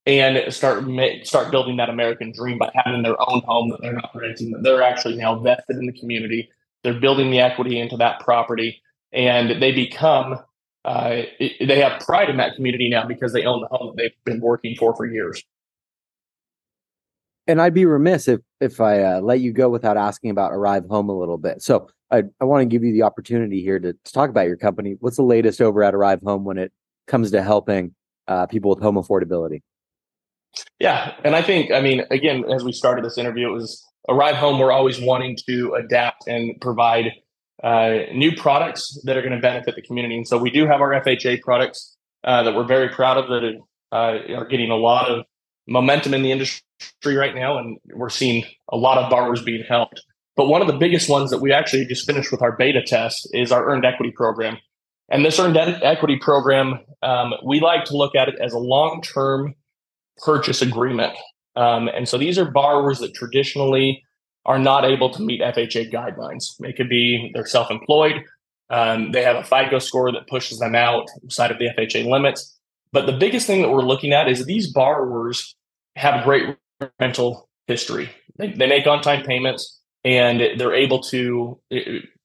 and 0.07 0.53
start 0.53 0.85
start 1.23 1.51
building 1.51 1.79
that 1.79 1.89
American 1.89 2.33
dream 2.33 2.59
by 2.59 2.71
having 2.75 3.03
their 3.03 3.17
own 3.19 3.41
home 3.47 3.71
that 3.71 3.81
they're 3.81 3.95
not 3.95 4.11
renting, 4.15 4.51
that 4.51 4.63
they're 4.63 4.83
actually 4.83 5.17
now 5.17 5.39
vested 5.39 5.77
in 5.77 5.87
the 5.87 5.99
community. 5.99 6.51
They're 6.83 7.01
building 7.01 7.31
the 7.31 7.41
equity 7.41 7.81
into 7.81 7.97
that 7.97 8.21
property, 8.21 8.83
and 9.13 9.63
they 9.63 9.73
become 9.73 10.39
uh, 10.85 11.23
they 11.41 11.81
have 11.81 12.03
pride 12.03 12.29
in 12.29 12.37
that 12.37 12.55
community 12.57 12.91
now 12.91 13.07
because 13.07 13.33
they 13.33 13.45
own 13.45 13.63
the 13.63 13.69
home 13.69 13.95
that 13.97 14.03
they've 14.03 14.25
been 14.25 14.41
working 14.41 14.77
for 14.77 14.95
for 14.95 15.07
years. 15.07 15.43
And 17.47 17.61
I'd 17.61 17.75
be 17.75 17.85
remiss 17.85 18.29
if 18.29 18.41
if 18.61 18.81
I 18.81 19.03
uh, 19.03 19.21
let 19.21 19.41
you 19.41 19.53
go 19.53 19.69
without 19.69 19.97
asking 19.97 20.31
about 20.31 20.53
Arrive 20.53 20.87
Home 20.87 21.09
a 21.09 21.17
little 21.17 21.37
bit. 21.37 21.63
So 21.63 21.89
I, 22.11 22.23
I 22.41 22.45
want 22.45 22.63
to 22.63 22.67
give 22.67 22.85
you 22.85 22.93
the 22.93 23.03
opportunity 23.03 23.63
here 23.63 23.79
to, 23.79 23.93
to 23.93 24.13
talk 24.13 24.31
about 24.31 24.47
your 24.47 24.57
company. 24.57 24.97
What's 25.01 25.17
the 25.17 25.23
latest 25.23 25.61
over 25.61 25.83
at 25.83 25.95
Arrive 25.95 26.21
Home 26.23 26.45
when 26.45 26.59
it 26.59 26.73
comes 27.07 27.31
to 27.33 27.43
helping 27.43 27.95
uh, 28.29 28.47
people 28.47 28.71
with 28.71 28.83
home 28.83 28.97
affordability? 28.97 29.63
Yeah, 30.79 31.15
and 31.25 31.35
I 31.35 31.43
think 31.43 31.73
I 31.73 31.81
mean 31.81 32.05
again, 32.11 32.45
as 32.51 32.65
we 32.65 32.73
started 32.73 33.05
this 33.05 33.19
interview, 33.19 33.49
it 33.49 33.53
was 33.53 33.85
Arrive 34.09 34.37
Home. 34.37 34.59
We're 34.59 34.73
always 34.73 35.01
wanting 35.01 35.37
to 35.49 35.75
adapt 35.75 36.29
and 36.29 36.59
provide 36.61 37.13
uh, 37.63 37.99
new 38.13 38.35
products 38.37 39.01
that 39.05 39.17
are 39.17 39.23
going 39.23 39.35
to 39.35 39.41
benefit 39.41 39.75
the 39.75 39.83
community, 39.83 40.17
and 40.17 40.27
so 40.27 40.39
we 40.39 40.51
do 40.51 40.67
have 40.67 40.81
our 40.81 40.91
FHA 41.03 41.41
products 41.43 41.97
uh, 42.25 42.43
that 42.43 42.55
we're 42.55 42.67
very 42.67 42.89
proud 42.89 43.19
of 43.19 43.29
that 43.29 43.61
uh, 43.93 44.35
are 44.37 44.47
getting 44.47 44.71
a 44.71 44.77
lot 44.77 45.11
of 45.11 45.25
momentum 45.67 46.15
in 46.15 46.23
the 46.23 46.33
industry 46.33 47.17
right 47.17 47.35
now, 47.35 47.59
and 47.59 47.79
we're 47.95 48.11
seeing 48.11 48.45
a 48.71 48.77
lot 48.77 48.99
of 48.99 49.11
borrowers 49.11 49.43
being 49.43 49.65
helped. 49.69 50.03
But 50.37 50.49
one 50.49 50.61
of 50.61 50.67
the 50.67 50.77
biggest 50.77 51.09
ones 51.09 51.31
that 51.31 51.41
we 51.41 51.53
actually 51.53 51.87
just 51.87 52.07
finished 52.07 52.33
with 52.33 52.43
our 52.43 52.57
beta 52.57 52.83
test 52.83 53.29
is 53.33 53.53
our 53.53 53.69
earned 53.69 53.85
equity 53.85 54.11
program. 54.11 54.59
And 55.11 55.25
this 55.25 55.39
earned 55.39 55.57
equity 55.57 56.17
program, 56.17 56.81
um, 57.03 57.35
we 57.45 57.61
like 57.61 57.85
to 57.87 57.97
look 57.97 58.15
at 58.15 58.29
it 58.29 58.35
as 58.41 58.53
a 58.53 58.59
long 58.59 59.03
term 59.03 59.55
purchase 60.19 60.63
agreement. 60.63 61.15
Um, 61.57 61.89
and 61.89 62.09
so 62.09 62.19
these 62.19 62.39
are 62.39 62.51
borrowers 62.51 62.99
that 62.99 63.15
traditionally 63.15 64.03
are 64.47 64.59
not 64.59 64.85
able 64.85 65.11
to 65.11 65.23
meet 65.23 65.41
FHA 65.41 65.93
guidelines. 65.93 66.57
They 66.61 66.73
could 66.73 66.89
be 66.89 67.31
they're 67.33 67.47
self 67.47 67.71
employed, 67.71 68.25
um, 68.71 69.13
they 69.13 69.23
have 69.23 69.37
a 69.37 69.45
FICO 69.45 69.79
score 69.79 70.11
that 70.13 70.27
pushes 70.27 70.59
them 70.59 70.75
out 70.75 71.07
outside 71.23 71.51
of 71.51 71.59
the 71.59 71.69
FHA 71.69 72.07
limits. 72.07 72.59
But 72.95 73.07
the 73.07 73.13
biggest 73.13 73.49
thing 73.49 73.61
that 73.63 73.71
we're 73.71 73.83
looking 73.83 74.13
at 74.13 74.29
is 74.29 74.47
these 74.47 74.73
borrowers 74.73 75.57
have 75.97 76.23
great 76.23 76.57
rental 77.01 77.49
history. 77.67 78.09
They, 78.37 78.53
they 78.53 78.69
make 78.69 78.87
on 78.87 79.03
time 79.03 79.25
payments 79.25 79.81
and 80.05 80.41
they're 80.57 80.75
able 80.75 81.03
to 81.05 81.59
uh, 81.75 81.77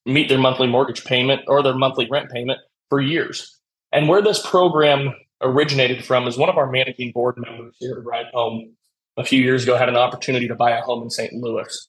meet 0.05 0.29
their 0.29 0.37
monthly 0.37 0.67
mortgage 0.67 1.05
payment 1.05 1.41
or 1.47 1.63
their 1.63 1.73
monthly 1.73 2.07
rent 2.07 2.29
payment 2.29 2.59
for 2.87 3.01
years. 3.01 3.57
And 3.91 4.07
where 4.07 4.21
this 4.21 4.45
program 4.45 5.15
originated 5.41 6.05
from 6.05 6.27
is 6.27 6.37
one 6.37 6.49
of 6.49 6.57
our 6.57 6.69
managing 6.69 7.13
board 7.13 7.37
members 7.39 7.75
here 7.79 7.93
at 7.93 8.05
Arrive 8.05 8.27
Home 8.33 8.75
a 9.17 9.23
few 9.23 9.41
years 9.41 9.63
ago 9.63 9.75
had 9.75 9.89
an 9.89 9.95
opportunity 9.95 10.47
to 10.47 10.55
buy 10.55 10.69
a 10.69 10.81
home 10.81 11.01
in 11.01 11.09
St. 11.09 11.33
Louis. 11.33 11.87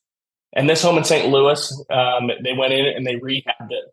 And 0.54 0.70
this 0.70 0.80
home 0.80 0.96
in 0.96 1.04
St. 1.04 1.28
Louis, 1.28 1.84
um, 1.90 2.30
they 2.42 2.54
went 2.54 2.72
in 2.72 2.86
and 2.86 3.06
they 3.06 3.16
rehabbed 3.16 3.72
it. 3.72 3.84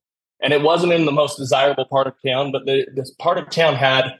And 0.42 0.54
it 0.54 0.62
wasn't 0.62 0.94
in 0.94 1.04
the 1.04 1.12
most 1.12 1.36
desirable 1.36 1.86
part 1.86 2.08
of 2.08 2.14
town, 2.26 2.54
but 2.54 2.66
the, 2.66 2.88
this 2.96 3.12
part 3.12 3.38
of 3.38 3.50
town 3.50 3.76
had 3.76 4.18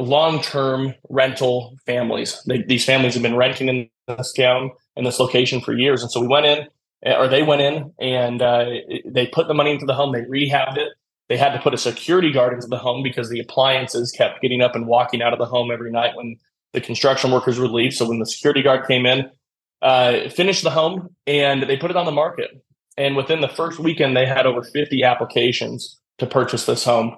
long-term 0.00 0.94
rental 1.08 1.76
families. 1.86 2.42
They, 2.46 2.62
these 2.62 2.84
families 2.84 3.14
have 3.14 3.22
been 3.22 3.36
renting 3.36 3.68
in 3.68 3.90
this 4.08 4.32
town 4.32 4.70
in 4.96 5.04
this 5.04 5.20
location 5.20 5.60
for 5.60 5.72
years. 5.72 6.02
And 6.02 6.10
so 6.10 6.20
we 6.20 6.26
went 6.26 6.46
in, 6.46 6.66
or 7.04 7.28
they 7.28 7.42
went 7.42 7.62
in, 7.62 7.92
and 8.00 8.42
uh, 8.42 8.66
they 9.04 9.26
put 9.26 9.48
the 9.48 9.54
money 9.54 9.70
into 9.70 9.86
the 9.86 9.94
home. 9.94 10.12
They 10.12 10.22
rehabbed 10.22 10.76
it. 10.76 10.88
They 11.28 11.36
had 11.36 11.52
to 11.52 11.60
put 11.60 11.74
a 11.74 11.78
security 11.78 12.32
guard 12.32 12.52
into 12.52 12.66
the 12.66 12.78
home 12.78 13.02
because 13.02 13.30
the 13.30 13.38
appliances 13.38 14.10
kept 14.10 14.42
getting 14.42 14.62
up 14.62 14.74
and 14.74 14.86
walking 14.86 15.22
out 15.22 15.32
of 15.32 15.38
the 15.38 15.46
home 15.46 15.70
every 15.70 15.92
night 15.92 16.16
when 16.16 16.36
the 16.72 16.80
construction 16.80 17.30
workers 17.30 17.58
would 17.58 17.70
leave. 17.70 17.94
So 17.94 18.08
when 18.08 18.18
the 18.18 18.26
security 18.26 18.62
guard 18.62 18.86
came 18.86 19.06
in, 19.06 19.30
uh, 19.82 20.28
finished 20.28 20.64
the 20.64 20.70
home, 20.70 21.14
and 21.26 21.62
they 21.62 21.76
put 21.76 21.90
it 21.90 21.96
on 21.96 22.04
the 22.04 22.12
market. 22.12 22.50
And 22.96 23.16
within 23.16 23.40
the 23.40 23.48
first 23.48 23.78
weekend, 23.78 24.16
they 24.16 24.26
had 24.26 24.44
over 24.44 24.62
50 24.62 25.02
applications 25.04 25.98
to 26.18 26.26
purchase 26.26 26.66
this 26.66 26.84
home. 26.84 27.16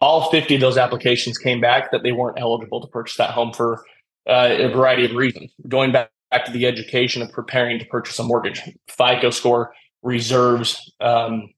All 0.00 0.30
50 0.30 0.56
of 0.56 0.60
those 0.60 0.76
applications 0.76 1.38
came 1.38 1.60
back 1.60 1.90
that 1.92 2.02
they 2.02 2.12
weren't 2.12 2.38
eligible 2.38 2.80
to 2.80 2.88
purchase 2.88 3.16
that 3.16 3.30
home 3.30 3.52
for 3.52 3.84
uh, 4.28 4.48
a 4.50 4.68
variety 4.68 5.04
of 5.04 5.12
reasons. 5.12 5.52
Going 5.68 5.92
back, 5.92 6.10
back 6.30 6.44
to 6.46 6.52
the 6.52 6.66
education 6.66 7.22
of 7.22 7.30
preparing 7.32 7.78
to 7.78 7.84
purchase 7.86 8.18
a 8.18 8.24
mortgage, 8.24 8.60
FICO 8.88 9.30
score, 9.30 9.72
reserves, 10.02 10.92
um, 11.00 11.48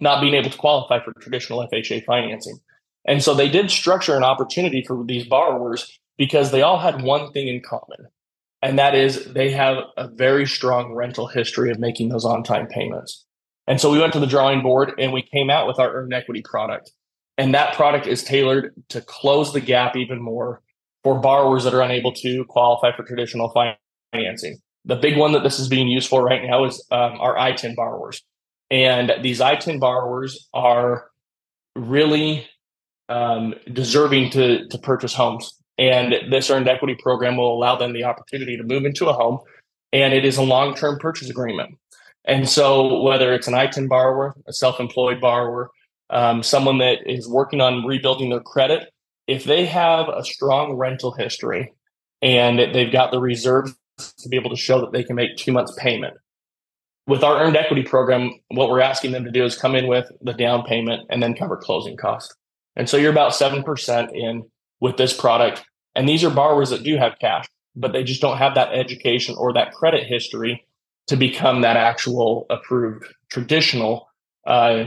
not 0.00 0.20
being 0.20 0.34
able 0.34 0.50
to 0.50 0.58
qualify 0.58 1.02
for 1.04 1.12
traditional 1.20 1.66
FHA 1.72 2.04
financing. 2.04 2.58
And 3.06 3.22
so 3.22 3.34
they 3.34 3.48
did 3.48 3.70
structure 3.70 4.16
an 4.16 4.24
opportunity 4.24 4.82
for 4.86 5.04
these 5.04 5.26
borrowers 5.26 5.98
because 6.18 6.50
they 6.50 6.62
all 6.62 6.78
had 6.78 7.02
one 7.02 7.32
thing 7.32 7.48
in 7.48 7.62
common. 7.62 8.06
And 8.62 8.78
that 8.78 8.94
is 8.94 9.32
they 9.32 9.50
have 9.52 9.78
a 9.96 10.08
very 10.08 10.46
strong 10.46 10.92
rental 10.92 11.26
history 11.26 11.70
of 11.70 11.78
making 11.78 12.10
those 12.10 12.24
on 12.24 12.42
time 12.42 12.66
payments. 12.66 13.24
And 13.66 13.80
so 13.80 13.90
we 13.90 13.98
went 13.98 14.12
to 14.14 14.20
the 14.20 14.26
drawing 14.26 14.62
board 14.62 14.92
and 14.98 15.12
we 15.12 15.22
came 15.22 15.48
out 15.48 15.66
with 15.66 15.78
our 15.78 15.92
earned 15.92 16.12
equity 16.12 16.42
product. 16.42 16.90
And 17.40 17.54
that 17.54 17.74
product 17.74 18.06
is 18.06 18.22
tailored 18.22 18.74
to 18.90 19.00
close 19.00 19.54
the 19.54 19.62
gap 19.62 19.96
even 19.96 20.20
more 20.20 20.60
for 21.02 21.18
borrowers 21.18 21.64
that 21.64 21.72
are 21.72 21.80
unable 21.80 22.12
to 22.16 22.44
qualify 22.44 22.94
for 22.94 23.02
traditional 23.02 23.50
financing. 24.12 24.58
The 24.84 24.96
big 24.96 25.16
one 25.16 25.32
that 25.32 25.42
this 25.42 25.58
is 25.58 25.66
being 25.66 25.88
used 25.88 26.06
for 26.06 26.22
right 26.22 26.42
now 26.44 26.66
is 26.66 26.86
um, 26.90 27.18
our 27.18 27.36
ITIN 27.36 27.76
borrowers. 27.76 28.22
And 28.70 29.10
these 29.22 29.40
ITIN 29.40 29.80
borrowers 29.80 30.50
are 30.52 31.08
really 31.74 32.46
um, 33.08 33.54
deserving 33.72 34.32
to, 34.32 34.68
to 34.68 34.78
purchase 34.78 35.14
homes. 35.14 35.54
And 35.78 36.30
this 36.30 36.50
earned 36.50 36.68
equity 36.68 36.98
program 37.02 37.38
will 37.38 37.56
allow 37.56 37.74
them 37.74 37.94
the 37.94 38.04
opportunity 38.04 38.58
to 38.58 38.64
move 38.64 38.84
into 38.84 39.08
a 39.08 39.14
home. 39.14 39.38
And 39.94 40.12
it 40.12 40.26
is 40.26 40.36
a 40.36 40.42
long 40.42 40.74
term 40.74 40.98
purchase 40.98 41.30
agreement. 41.30 41.78
And 42.26 42.46
so, 42.46 43.00
whether 43.00 43.32
it's 43.32 43.48
an 43.48 43.54
ITIN 43.54 43.88
borrower, 43.88 44.34
a 44.46 44.52
self 44.52 44.78
employed 44.78 45.22
borrower, 45.22 45.70
um, 46.10 46.42
someone 46.42 46.78
that 46.78 46.98
is 47.06 47.28
working 47.28 47.60
on 47.60 47.86
rebuilding 47.86 48.30
their 48.30 48.40
credit, 48.40 48.92
if 49.26 49.44
they 49.44 49.66
have 49.66 50.08
a 50.08 50.24
strong 50.24 50.74
rental 50.74 51.12
history 51.12 51.72
and 52.20 52.58
they've 52.74 52.92
got 52.92 53.10
the 53.10 53.20
reserves 53.20 53.74
to 54.18 54.28
be 54.28 54.36
able 54.36 54.50
to 54.50 54.56
show 54.56 54.80
that 54.80 54.92
they 54.92 55.04
can 55.04 55.16
make 55.16 55.36
two 55.36 55.52
months 55.52 55.72
payment, 55.78 56.14
with 57.06 57.24
our 57.24 57.42
earned 57.42 57.56
equity 57.56 57.82
program, 57.82 58.30
what 58.48 58.68
we're 58.68 58.80
asking 58.80 59.12
them 59.12 59.24
to 59.24 59.30
do 59.30 59.44
is 59.44 59.56
come 59.56 59.74
in 59.74 59.88
with 59.88 60.10
the 60.20 60.32
down 60.32 60.62
payment 60.64 61.06
and 61.10 61.22
then 61.22 61.34
cover 61.34 61.56
closing 61.56 61.96
costs. 61.96 62.34
And 62.76 62.88
so 62.88 62.96
you're 62.96 63.10
about 63.10 63.32
7% 63.32 64.14
in 64.14 64.44
with 64.80 64.96
this 64.96 65.12
product. 65.12 65.64
And 65.96 66.08
these 66.08 66.22
are 66.22 66.30
borrowers 66.30 66.70
that 66.70 66.84
do 66.84 66.96
have 66.96 67.18
cash, 67.20 67.46
but 67.74 67.92
they 67.92 68.04
just 68.04 68.20
don't 68.20 68.36
have 68.36 68.54
that 68.54 68.72
education 68.72 69.34
or 69.36 69.52
that 69.52 69.72
credit 69.72 70.06
history 70.06 70.64
to 71.08 71.16
become 71.16 71.62
that 71.62 71.76
actual 71.76 72.46
approved 72.48 73.04
traditional 73.28 74.08
uh, 74.46 74.84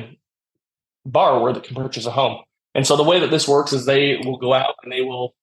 borrower 1.06 1.54
that 1.54 1.64
can 1.64 1.76
purchase 1.76 2.06
a 2.06 2.12
home. 2.12 2.42
And 2.76 2.88
so 2.88 2.96
the 2.96 3.04
way 3.04 3.20
that 3.20 3.32
this 3.32 3.48
works 3.48 3.74
is 3.74 3.86
they 3.86 4.18
will 4.24 4.38
go 4.38 4.54
out 4.54 4.76
and 4.84 4.92
they 4.92 5.02
will 5.02 5.36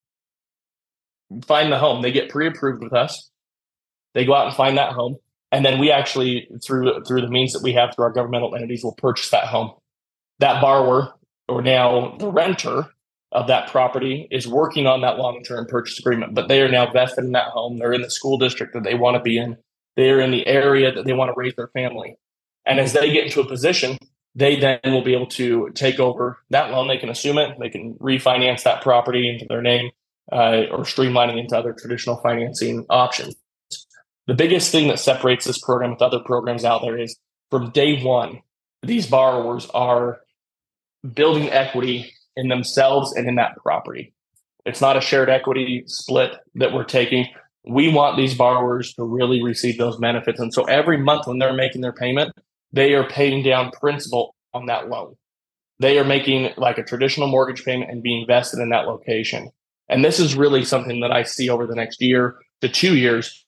find 1.44 1.70
the 1.70 1.78
home. 1.78 2.02
They 2.02 2.12
get 2.12 2.28
pre 2.28 2.46
approved 2.46 2.82
with 2.82 2.92
us. 2.92 3.30
They 4.14 4.24
go 4.24 4.34
out 4.34 4.46
and 4.46 4.56
find 4.56 4.76
that 4.78 4.92
home 4.92 5.16
and 5.52 5.64
then 5.64 5.78
we 5.78 5.90
actually 5.90 6.48
through 6.64 7.02
through 7.04 7.20
the 7.20 7.28
means 7.28 7.52
that 7.52 7.62
we 7.62 7.72
have 7.72 7.94
through 7.94 8.04
our 8.04 8.12
governmental 8.12 8.54
entities 8.54 8.82
will 8.82 8.94
purchase 8.94 9.30
that 9.30 9.46
home 9.46 9.72
that 10.38 10.60
borrower 10.60 11.12
or 11.48 11.62
now 11.62 12.16
the 12.18 12.30
renter 12.30 12.86
of 13.32 13.46
that 13.46 13.68
property 13.68 14.26
is 14.30 14.48
working 14.48 14.86
on 14.86 15.02
that 15.02 15.18
long-term 15.18 15.66
purchase 15.66 15.98
agreement 15.98 16.34
but 16.34 16.48
they 16.48 16.60
are 16.60 16.70
now 16.70 16.90
vested 16.90 17.24
in 17.24 17.32
that 17.32 17.48
home 17.48 17.78
they're 17.78 17.92
in 17.92 18.02
the 18.02 18.10
school 18.10 18.38
district 18.38 18.74
that 18.74 18.84
they 18.84 18.94
want 18.94 19.14
to 19.14 19.22
be 19.22 19.38
in 19.38 19.56
they're 19.96 20.20
in 20.20 20.30
the 20.30 20.46
area 20.46 20.92
that 20.92 21.04
they 21.04 21.12
want 21.12 21.28
to 21.28 21.34
raise 21.36 21.54
their 21.56 21.68
family 21.68 22.14
and 22.66 22.80
as 22.80 22.92
they 22.92 23.10
get 23.10 23.24
into 23.24 23.40
a 23.40 23.46
position 23.46 23.96
they 24.34 24.58
then 24.58 24.78
will 24.84 25.02
be 25.02 25.14
able 25.14 25.26
to 25.26 25.70
take 25.74 25.98
over 25.98 26.38
that 26.50 26.70
loan 26.70 26.88
they 26.88 26.98
can 26.98 27.08
assume 27.08 27.38
it 27.38 27.56
they 27.58 27.70
can 27.70 27.94
refinance 27.94 28.62
that 28.62 28.82
property 28.82 29.28
into 29.28 29.44
their 29.48 29.62
name 29.62 29.90
uh, 30.32 30.62
or 30.70 30.84
streamlining 30.84 31.38
into 31.38 31.56
other 31.56 31.72
traditional 31.72 32.16
financing 32.22 32.86
options 32.90 33.34
the 34.30 34.34
biggest 34.36 34.70
thing 34.70 34.86
that 34.86 35.00
separates 35.00 35.44
this 35.44 35.58
program 35.58 35.90
with 35.90 36.02
other 36.02 36.20
programs 36.20 36.64
out 36.64 36.82
there 36.82 36.96
is 36.96 37.16
from 37.50 37.70
day 37.70 38.00
one, 38.00 38.42
these 38.80 39.08
borrowers 39.08 39.66
are 39.74 40.20
building 41.14 41.50
equity 41.50 42.12
in 42.36 42.46
themselves 42.46 43.12
and 43.12 43.28
in 43.28 43.34
that 43.34 43.56
property. 43.56 44.14
It's 44.64 44.80
not 44.80 44.96
a 44.96 45.00
shared 45.00 45.30
equity 45.30 45.82
split 45.86 46.36
that 46.54 46.72
we're 46.72 46.84
taking. 46.84 47.26
We 47.66 47.92
want 47.92 48.16
these 48.16 48.34
borrowers 48.34 48.94
to 48.94 49.04
really 49.04 49.42
receive 49.42 49.78
those 49.78 49.96
benefits. 49.96 50.38
And 50.38 50.54
so 50.54 50.62
every 50.62 50.98
month 50.98 51.26
when 51.26 51.38
they're 51.38 51.52
making 51.52 51.80
their 51.80 51.92
payment, 51.92 52.32
they 52.72 52.94
are 52.94 53.08
paying 53.08 53.42
down 53.42 53.70
principal 53.72 54.34
on 54.54 54.66
that 54.66 54.88
loan. 54.88 55.16
They 55.78 55.98
are 55.98 56.04
making 56.04 56.50
like 56.56 56.78
a 56.78 56.84
traditional 56.84 57.28
mortgage 57.28 57.64
payment 57.64 57.90
and 57.90 58.02
being 58.02 58.26
vested 58.26 58.60
in 58.60 58.70
that 58.70 58.86
location. 58.86 59.50
And 59.88 60.04
this 60.04 60.20
is 60.20 60.36
really 60.36 60.64
something 60.64 61.00
that 61.00 61.10
I 61.10 61.22
see 61.22 61.48
over 61.48 61.66
the 61.66 61.74
next 61.74 62.00
year 62.00 62.36
to 62.60 62.68
two 62.68 62.96
years 62.96 63.44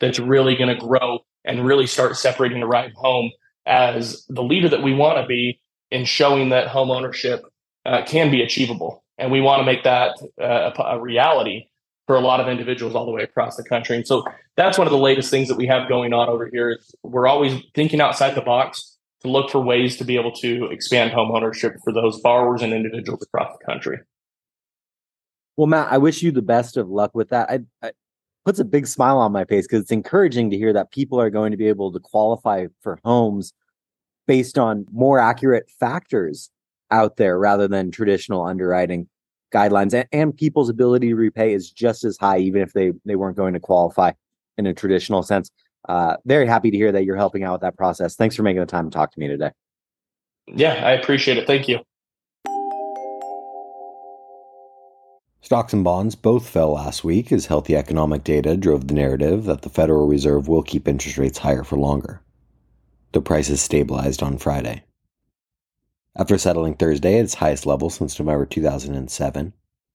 that's 0.00 0.18
really 0.18 0.56
going 0.56 0.74
to 0.74 0.80
grow 0.80 1.20
and 1.44 1.64
really 1.64 1.86
start 1.86 2.16
separating 2.16 2.60
the 2.60 2.66
Arrive 2.66 2.92
Home 2.96 3.30
as 3.66 4.24
the 4.28 4.42
leader 4.42 4.68
that 4.68 4.82
we 4.82 4.94
want 4.94 5.18
to 5.18 5.26
be 5.26 5.60
in 5.90 6.04
showing 6.04 6.48
that 6.48 6.68
home 6.68 6.90
ownership 6.90 7.42
uh, 7.86 8.02
can 8.04 8.30
be 8.30 8.42
achievable. 8.42 9.04
And 9.18 9.30
we 9.30 9.40
want 9.40 9.60
to 9.60 9.64
make 9.64 9.84
that 9.84 10.16
uh, 10.40 10.70
a, 10.76 10.82
a 10.96 11.00
reality 11.00 11.66
for 12.06 12.16
a 12.16 12.20
lot 12.20 12.40
of 12.40 12.48
individuals 12.48 12.94
all 12.94 13.06
the 13.06 13.12
way 13.12 13.22
across 13.22 13.56
the 13.56 13.64
country. 13.64 13.96
And 13.96 14.06
so 14.06 14.24
that's 14.56 14.76
one 14.76 14.86
of 14.86 14.92
the 14.92 14.98
latest 14.98 15.30
things 15.30 15.48
that 15.48 15.56
we 15.56 15.66
have 15.66 15.88
going 15.88 16.12
on 16.12 16.28
over 16.28 16.48
here 16.52 16.72
is 16.72 16.94
we're 17.02 17.26
always 17.26 17.62
thinking 17.74 18.00
outside 18.00 18.34
the 18.34 18.42
box 18.42 18.98
to 19.22 19.28
look 19.28 19.50
for 19.50 19.60
ways 19.60 19.96
to 19.96 20.04
be 20.04 20.16
able 20.16 20.32
to 20.32 20.66
expand 20.66 21.12
home 21.12 21.30
ownership 21.30 21.76
for 21.82 21.92
those 21.92 22.20
borrowers 22.20 22.60
and 22.60 22.72
individuals 22.72 23.22
across 23.22 23.56
the 23.58 23.64
country. 23.64 23.98
Well, 25.56 25.66
Matt, 25.66 25.90
I 25.90 25.98
wish 25.98 26.22
you 26.22 26.30
the 26.30 26.42
best 26.42 26.76
of 26.76 26.88
luck 26.88 27.12
with 27.14 27.30
that. 27.30 27.48
I, 27.48 27.60
I 27.82 27.92
puts 28.44 28.58
a 28.58 28.64
big 28.64 28.86
smile 28.86 29.18
on 29.18 29.32
my 29.32 29.44
face 29.44 29.66
because 29.66 29.82
it's 29.82 29.90
encouraging 29.90 30.50
to 30.50 30.56
hear 30.56 30.72
that 30.72 30.90
people 30.90 31.18
are 31.18 31.30
going 31.30 31.50
to 31.52 31.56
be 31.56 31.68
able 31.68 31.90
to 31.92 32.00
qualify 32.00 32.66
for 32.82 32.98
homes 33.04 33.54
based 34.26 34.58
on 34.58 34.84
more 34.92 35.18
accurate 35.18 35.70
factors 35.80 36.50
out 36.90 37.16
there 37.16 37.38
rather 37.38 37.66
than 37.66 37.90
traditional 37.90 38.44
underwriting 38.44 39.08
guidelines 39.54 39.94
and, 39.94 40.06
and 40.12 40.36
people's 40.36 40.68
ability 40.68 41.08
to 41.08 41.14
repay 41.14 41.52
is 41.52 41.70
just 41.70 42.04
as 42.04 42.16
high 42.18 42.38
even 42.38 42.60
if 42.60 42.72
they 42.72 42.92
they 43.04 43.16
weren't 43.16 43.36
going 43.36 43.54
to 43.54 43.60
qualify 43.60 44.10
in 44.58 44.66
a 44.66 44.74
traditional 44.74 45.22
sense. 45.22 45.50
Uh, 45.88 46.16
very 46.24 46.46
happy 46.46 46.70
to 46.70 46.76
hear 46.76 46.92
that 46.92 47.04
you're 47.04 47.16
helping 47.16 47.44
out 47.44 47.52
with 47.52 47.60
that 47.60 47.76
process. 47.76 48.16
Thanks 48.16 48.34
for 48.34 48.42
making 48.42 48.60
the 48.60 48.66
time 48.66 48.90
to 48.90 48.94
talk 48.94 49.12
to 49.12 49.20
me 49.20 49.28
today. 49.28 49.50
Yeah 50.46 50.74
i 50.74 50.92
appreciate 50.92 51.38
it. 51.38 51.46
Thank 51.46 51.68
you. 51.68 51.80
Stocks 55.40 55.74
and 55.74 55.84
bonds 55.84 56.14
both 56.14 56.48
fell 56.48 56.72
last 56.72 57.04
week 57.04 57.30
as 57.30 57.44
healthy 57.44 57.76
economic 57.76 58.24
data 58.24 58.56
drove 58.56 58.88
the 58.88 58.94
narrative 58.94 59.44
that 59.44 59.60
the 59.60 59.68
Federal 59.68 60.06
Reserve 60.06 60.48
will 60.48 60.62
keep 60.62 60.88
interest 60.88 61.18
rates 61.18 61.36
higher 61.36 61.62
for 61.62 61.76
longer. 61.76 62.22
The 63.12 63.20
prices 63.20 63.60
stabilized 63.60 64.22
on 64.22 64.38
Friday. 64.38 64.84
After 66.16 66.38
settling 66.38 66.74
Thursday 66.74 67.18
at 67.18 67.24
its 67.24 67.34
highest 67.34 67.66
level 67.66 67.90
since 67.90 68.20
November 68.20 68.46
2007, 68.46 69.52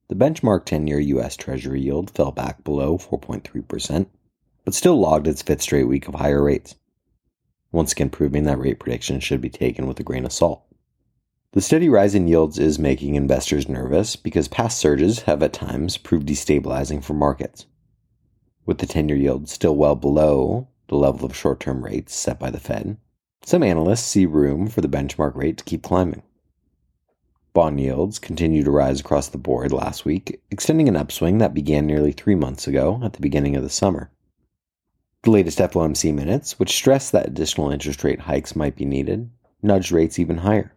the 0.09 0.15
benchmark 0.15 0.65
10 0.65 0.85
year 0.85 0.99
U.S. 0.99 1.37
Treasury 1.37 1.79
yield 1.79 2.11
fell 2.11 2.31
back 2.31 2.61
below 2.65 2.97
4.3%, 2.97 4.07
but 4.65 4.73
still 4.73 4.99
logged 4.99 5.27
its 5.27 5.41
fifth 5.41 5.61
straight 5.61 5.85
week 5.85 6.09
of 6.09 6.15
higher 6.15 6.43
rates, 6.43 6.75
once 7.71 7.93
again 7.93 8.09
proving 8.09 8.43
that 8.43 8.59
rate 8.59 8.79
predictions 8.79 9.23
should 9.23 9.39
be 9.39 9.49
taken 9.49 9.87
with 9.87 9.97
a 10.01 10.03
grain 10.03 10.25
of 10.25 10.33
salt. 10.33 10.61
The 11.53 11.61
steady 11.61 11.87
rise 11.87 12.13
in 12.13 12.27
yields 12.27 12.59
is 12.59 12.77
making 12.77 13.15
investors 13.15 13.69
nervous 13.69 14.17
because 14.17 14.49
past 14.49 14.77
surges 14.77 15.21
have 15.21 15.41
at 15.41 15.53
times 15.53 15.95
proved 15.95 16.27
destabilizing 16.27 17.01
for 17.01 17.13
markets. 17.13 17.65
With 18.65 18.79
the 18.79 18.87
10 18.87 19.07
year 19.07 19.17
yield 19.17 19.47
still 19.47 19.77
well 19.77 19.95
below 19.95 20.67
the 20.89 20.97
level 20.97 21.25
of 21.25 21.33
short 21.33 21.61
term 21.61 21.85
rates 21.85 22.13
set 22.13 22.37
by 22.37 22.49
the 22.49 22.59
Fed, 22.59 22.97
some 23.43 23.63
analysts 23.63 24.05
see 24.05 24.25
room 24.25 24.67
for 24.67 24.81
the 24.81 24.87
benchmark 24.87 25.35
rate 25.35 25.57
to 25.57 25.63
keep 25.63 25.81
climbing. 25.81 26.23
Bond 27.53 27.79
yields 27.79 28.19
continued 28.19 28.65
to 28.65 28.71
rise 28.71 28.99
across 28.99 29.27
the 29.27 29.37
board 29.37 29.71
last 29.71 30.05
week, 30.05 30.41
extending 30.51 30.87
an 30.87 30.95
upswing 30.95 31.39
that 31.39 31.53
began 31.53 31.87
nearly 31.87 32.11
three 32.11 32.35
months 32.35 32.67
ago 32.67 33.01
at 33.03 33.13
the 33.13 33.21
beginning 33.21 33.55
of 33.55 33.63
the 33.63 33.69
summer. 33.69 34.11
The 35.23 35.31
latest 35.31 35.57
FOMC 35.57 36.13
minutes, 36.13 36.59
which 36.59 36.75
stressed 36.75 37.11
that 37.11 37.27
additional 37.27 37.71
interest 37.71 38.03
rate 38.03 38.21
hikes 38.21 38.55
might 38.55 38.75
be 38.75 38.85
needed, 38.85 39.29
nudged 39.61 39.91
rates 39.91 40.19
even 40.19 40.37
higher. 40.37 40.73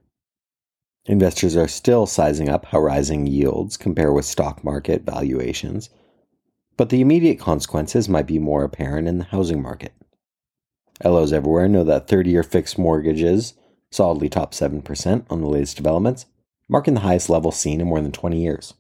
Investors 1.07 1.57
are 1.57 1.69
still 1.69 2.07
sizing 2.07 2.49
up 2.49 2.64
how 2.66 2.81
rising 2.81 3.26
yields 3.26 3.76
compare 3.76 4.12
with 4.12 4.25
stock 4.25 4.64
market 4.64 5.02
valuations, 5.02 5.90
but 6.76 6.88
the 6.88 7.00
immediate 7.00 7.38
consequences 7.38 8.09
might 8.09 8.26
be 8.26 8.38
more 8.38 8.64
apparent 8.64 9.06
in 9.06 9.19
the 9.19 9.25
housing 9.25 9.60
market. 9.60 9.93
LOs 11.04 11.32
everywhere 11.32 11.69
know 11.69 11.84
that 11.84 12.08
30 12.08 12.30
year 12.30 12.43
fixed 12.43 12.78
mortgages 12.78 13.54
solidly 13.93 14.28
top 14.28 14.52
7% 14.52 15.25
on 15.28 15.41
the 15.41 15.47
latest 15.47 15.76
developments, 15.76 16.26
marking 16.69 16.95
the 16.95 17.00
highest 17.00 17.28
level 17.28 17.52
seen 17.52 17.80
in 17.80 17.86
more 17.86 18.00
than 18.00 18.12
20 18.12 18.41
years. 18.41 18.75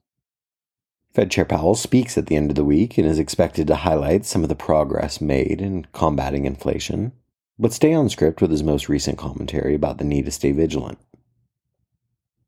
Fed 1.12 1.30
Chair 1.30 1.44
Powell 1.44 1.74
speaks 1.74 2.16
at 2.16 2.26
the 2.26 2.36
end 2.36 2.50
of 2.50 2.56
the 2.56 2.64
week 2.64 2.96
and 2.96 3.06
is 3.06 3.18
expected 3.18 3.66
to 3.66 3.76
highlight 3.76 4.24
some 4.24 4.42
of 4.42 4.48
the 4.48 4.54
progress 4.54 5.20
made 5.20 5.60
in 5.60 5.86
combating 5.92 6.46
inflation, 6.46 7.12
but 7.58 7.72
stay 7.72 7.92
on 7.92 8.08
script 8.08 8.40
with 8.40 8.50
his 8.50 8.62
most 8.62 8.88
recent 8.88 9.18
commentary 9.18 9.74
about 9.74 9.98
the 9.98 10.04
need 10.04 10.24
to 10.24 10.30
stay 10.30 10.52
vigilant. 10.52 10.98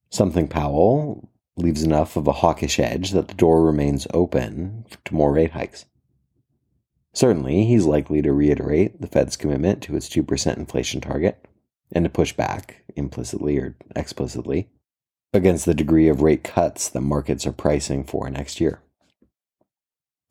Something 0.09 0.49
Powell 0.49 1.29
leaves 1.57 1.83
enough 1.83 2.17
of 2.17 2.27
a 2.27 2.33
hawkish 2.33 2.79
edge 2.79 3.11
that 3.11 3.29
the 3.29 3.35
door 3.35 3.65
remains 3.65 4.07
open 4.15 4.87
to 5.05 5.15
more 5.15 5.33
rate 5.33 5.51
hikes. 5.51 5.85
Certainly, 7.15 7.65
he's 7.65 7.87
likely 7.87 8.21
to 8.21 8.33
reiterate 8.33 9.01
the 9.01 9.07
Fed's 9.07 9.37
commitment 9.37 9.83
to 9.85 9.97
its 9.97 10.09
2% 10.09 10.57
inflation 10.59 11.01
target 11.01 11.43
and 11.93 12.05
to 12.05 12.11
push 12.11 12.35
back, 12.35 12.83
implicitly 12.97 13.57
or 13.59 13.77
explicitly, 13.97 14.69
against 15.33 15.65
the 15.65 15.75
degree 15.75 16.09
of 16.09 16.21
rate 16.21 16.45
cuts 16.45 16.89
that 16.91 17.01
markets 17.01 17.47
are 17.47 17.53
pricing 17.53 18.05
for 18.05 18.29
next 18.29 18.61
year. 18.61 18.83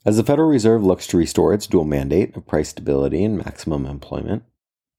As 0.06 0.18
the 0.18 0.24
Federal 0.24 0.50
Reserve 0.50 0.84
looks 0.84 1.08
to 1.08 1.18
restore 1.18 1.54
its 1.54 1.66
dual 1.66 1.86
mandate 1.86 2.36
of 2.36 2.46
price 2.46 2.70
stability 2.70 3.24
and 3.24 3.38
maximum 3.38 3.86
employment, 3.88 4.44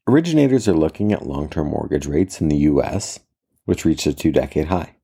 originators 0.09 0.66
are 0.66 0.75
looking 0.75 1.12
at 1.12 1.27
long 1.27 1.49
term 1.49 1.68
mortgage 1.68 2.07
rates 2.07 2.40
in 2.40 2.49
the 2.49 2.57
U.S 2.57 3.20
which 3.64 3.85
reached 3.85 4.07
a 4.07 4.12
two 4.12 4.33
decade 4.33 4.68
high. 4.68 4.97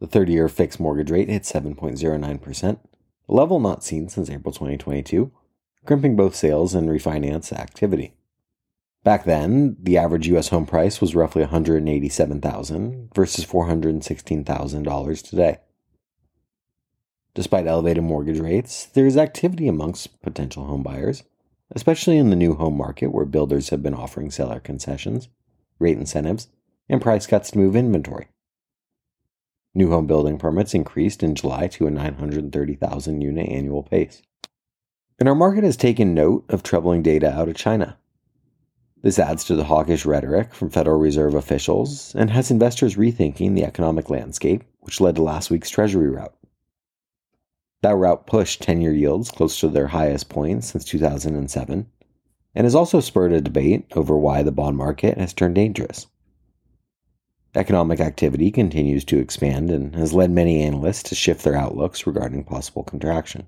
The 0.00 0.06
30 0.06 0.32
year 0.32 0.48
fixed 0.48 0.80
mortgage 0.80 1.10
rate 1.10 1.28
hit 1.28 1.42
7.09%, 1.42 2.78
level 3.28 3.60
not 3.60 3.84
seen 3.84 4.08
since 4.08 4.30
April 4.30 4.52
2022, 4.52 5.32
crimping 5.84 6.16
both 6.16 6.34
sales 6.34 6.74
and 6.74 6.88
refinance 6.88 7.52
activity. 7.52 8.14
Back 9.04 9.24
then, 9.24 9.76
the 9.80 9.98
average 9.98 10.26
US 10.28 10.48
home 10.48 10.66
price 10.66 11.00
was 11.00 11.14
roughly 11.14 11.42
187,000 11.42 13.10
versus 13.14 13.46
$416,000 13.46 15.28
today. 15.28 15.58
Despite 17.34 17.66
elevated 17.66 18.02
mortgage 18.02 18.40
rates, 18.40 18.86
there 18.86 19.06
is 19.06 19.16
activity 19.16 19.68
amongst 19.68 20.20
potential 20.22 20.64
home 20.64 20.82
buyers, 20.82 21.22
especially 21.70 22.16
in 22.18 22.30
the 22.30 22.36
new 22.36 22.54
home 22.54 22.76
market 22.76 23.08
where 23.08 23.26
builders 23.26 23.68
have 23.68 23.82
been 23.82 23.94
offering 23.94 24.30
seller 24.30 24.58
concessions, 24.58 25.28
rate 25.78 25.98
incentives, 25.98 26.48
and 26.88 27.02
price 27.02 27.26
cuts 27.26 27.50
to 27.50 27.58
move 27.58 27.76
inventory. 27.76 28.28
New 29.76 29.90
home 29.90 30.06
building 30.06 30.38
permits 30.38 30.72
increased 30.72 31.22
in 31.22 31.34
July 31.34 31.66
to 31.66 31.86
a 31.86 31.90
930,000 31.90 33.20
unit 33.20 33.46
annual 33.46 33.82
pace. 33.82 34.22
And 35.18 35.28
our 35.28 35.34
market 35.34 35.64
has 35.64 35.76
taken 35.76 36.14
note 36.14 36.46
of 36.48 36.62
troubling 36.62 37.02
data 37.02 37.30
out 37.30 37.50
of 37.50 37.56
China. 37.56 37.98
This 39.02 39.18
adds 39.18 39.44
to 39.44 39.54
the 39.54 39.64
hawkish 39.64 40.06
rhetoric 40.06 40.54
from 40.54 40.70
Federal 40.70 40.98
Reserve 40.98 41.34
officials 41.34 42.14
and 42.14 42.30
has 42.30 42.50
investors 42.50 42.96
rethinking 42.96 43.54
the 43.54 43.66
economic 43.66 44.08
landscape, 44.08 44.64
which 44.80 44.98
led 44.98 45.16
to 45.16 45.22
last 45.22 45.50
week's 45.50 45.68
Treasury 45.68 46.08
rout. 46.08 46.34
That 47.82 47.96
rout 47.96 48.26
pushed 48.26 48.62
10 48.62 48.80
year 48.80 48.94
yields 48.94 49.30
close 49.30 49.60
to 49.60 49.68
their 49.68 49.88
highest 49.88 50.30
point 50.30 50.64
since 50.64 50.86
2007 50.86 51.86
and 52.54 52.64
has 52.64 52.74
also 52.74 53.00
spurred 53.00 53.34
a 53.34 53.42
debate 53.42 53.84
over 53.94 54.16
why 54.16 54.42
the 54.42 54.52
bond 54.52 54.78
market 54.78 55.18
has 55.18 55.34
turned 55.34 55.56
dangerous. 55.56 56.06
Economic 57.56 58.00
activity 58.00 58.50
continues 58.50 59.02
to 59.02 59.16
expand 59.18 59.70
and 59.70 59.94
has 59.96 60.12
led 60.12 60.30
many 60.30 60.62
analysts 60.62 61.02
to 61.02 61.14
shift 61.14 61.42
their 61.42 61.56
outlooks 61.56 62.06
regarding 62.06 62.44
possible 62.44 62.82
contraction. 62.82 63.46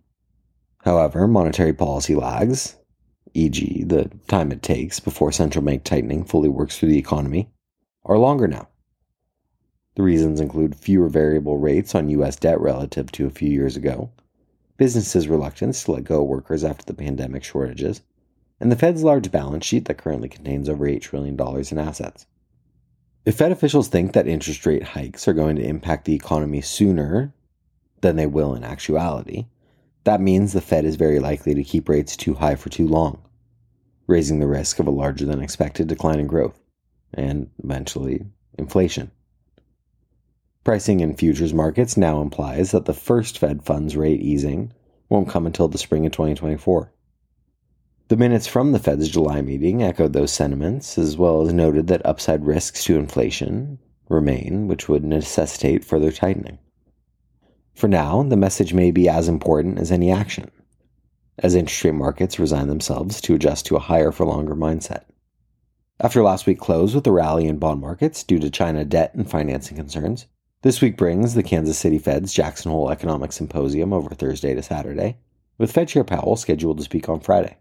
However, 0.78 1.28
monetary 1.28 1.74
policy 1.74 2.14
lags, 2.14 2.76
e.g., 3.34 3.84
the 3.84 4.10
time 4.26 4.50
it 4.50 4.62
takes 4.62 4.98
before 4.98 5.30
central 5.30 5.62
bank 5.62 5.84
tightening 5.84 6.24
fully 6.24 6.48
works 6.48 6.78
through 6.78 6.88
the 6.88 6.98
economy, 6.98 7.50
are 8.06 8.16
longer 8.16 8.48
now. 8.48 8.68
The 9.94 10.02
reasons 10.04 10.40
include 10.40 10.74
fewer 10.74 11.10
variable 11.10 11.58
rates 11.58 11.94
on 11.94 12.08
U.S. 12.08 12.36
debt 12.36 12.58
relative 12.62 13.12
to 13.12 13.26
a 13.26 13.30
few 13.30 13.50
years 13.50 13.76
ago, 13.76 14.10
businesses' 14.78 15.28
reluctance 15.28 15.84
to 15.84 15.92
let 15.92 16.04
go 16.04 16.22
workers 16.22 16.64
after 16.64 16.86
the 16.86 16.94
pandemic 16.94 17.44
shortages, 17.44 18.00
and 18.58 18.72
the 18.72 18.76
Fed's 18.76 19.04
large 19.04 19.30
balance 19.30 19.66
sheet 19.66 19.84
that 19.84 19.98
currently 19.98 20.30
contains 20.30 20.70
over 20.70 20.86
$8 20.86 21.02
trillion 21.02 21.38
in 21.70 21.78
assets. 21.78 22.24
If 23.28 23.36
Fed 23.36 23.52
officials 23.52 23.88
think 23.88 24.14
that 24.14 24.26
interest 24.26 24.64
rate 24.64 24.82
hikes 24.82 25.28
are 25.28 25.34
going 25.34 25.56
to 25.56 25.62
impact 25.62 26.06
the 26.06 26.14
economy 26.14 26.62
sooner 26.62 27.34
than 28.00 28.16
they 28.16 28.26
will 28.26 28.54
in 28.54 28.64
actuality, 28.64 29.48
that 30.04 30.22
means 30.22 30.54
the 30.54 30.62
Fed 30.62 30.86
is 30.86 30.96
very 30.96 31.18
likely 31.18 31.52
to 31.52 31.62
keep 31.62 31.90
rates 31.90 32.16
too 32.16 32.32
high 32.32 32.54
for 32.54 32.70
too 32.70 32.88
long, 32.88 33.20
raising 34.06 34.38
the 34.38 34.46
risk 34.46 34.78
of 34.78 34.86
a 34.86 34.90
larger 34.90 35.26
than 35.26 35.42
expected 35.42 35.88
decline 35.88 36.20
in 36.20 36.26
growth 36.26 36.58
and 37.12 37.50
eventually 37.62 38.24
inflation. 38.56 39.10
Pricing 40.64 41.00
in 41.00 41.14
futures 41.14 41.52
markets 41.52 41.98
now 41.98 42.22
implies 42.22 42.70
that 42.70 42.86
the 42.86 42.94
first 42.94 43.36
Fed 43.36 43.62
funds 43.62 43.94
rate 43.94 44.22
easing 44.22 44.72
won't 45.10 45.28
come 45.28 45.44
until 45.44 45.68
the 45.68 45.76
spring 45.76 46.06
of 46.06 46.12
2024. 46.12 46.90
The 48.08 48.16
minutes 48.16 48.46
from 48.46 48.72
the 48.72 48.78
Fed's 48.78 49.10
July 49.10 49.42
meeting 49.42 49.82
echoed 49.82 50.14
those 50.14 50.32
sentiments, 50.32 50.96
as 50.96 51.18
well 51.18 51.42
as 51.42 51.52
noted 51.52 51.88
that 51.88 52.06
upside 52.06 52.46
risks 52.46 52.82
to 52.84 52.96
inflation 52.96 53.78
remain, 54.08 54.66
which 54.66 54.88
would 54.88 55.04
necessitate 55.04 55.84
further 55.84 56.10
tightening. 56.10 56.58
For 57.74 57.86
now, 57.86 58.22
the 58.22 58.34
message 58.34 58.72
may 58.72 58.92
be 58.92 59.10
as 59.10 59.28
important 59.28 59.78
as 59.78 59.92
any 59.92 60.10
action, 60.10 60.50
as 61.38 61.54
interest 61.54 61.84
rate 61.84 61.92
markets 61.92 62.38
resign 62.38 62.68
themselves 62.68 63.20
to 63.20 63.34
adjust 63.34 63.66
to 63.66 63.76
a 63.76 63.80
higher 63.80 64.10
for 64.10 64.24
longer 64.24 64.56
mindset. 64.56 65.04
After 66.00 66.22
last 66.22 66.46
week 66.46 66.58
closed 66.58 66.94
with 66.94 67.06
a 67.06 67.12
rally 67.12 67.46
in 67.46 67.58
bond 67.58 67.82
markets 67.82 68.24
due 68.24 68.38
to 68.38 68.48
China 68.48 68.86
debt 68.86 69.14
and 69.14 69.30
financing 69.30 69.76
concerns, 69.76 70.24
this 70.62 70.80
week 70.80 70.96
brings 70.96 71.34
the 71.34 71.42
Kansas 71.42 71.76
City 71.76 71.98
Fed's 71.98 72.32
Jackson 72.32 72.70
Hole 72.72 72.90
Economic 72.90 73.32
Symposium 73.32 73.92
over 73.92 74.14
Thursday 74.14 74.54
to 74.54 74.62
Saturday, 74.62 75.18
with 75.58 75.72
Fed 75.72 75.88
Chair 75.88 76.04
Powell 76.04 76.36
scheduled 76.36 76.78
to 76.78 76.84
speak 76.84 77.06
on 77.10 77.20
Friday. 77.20 77.58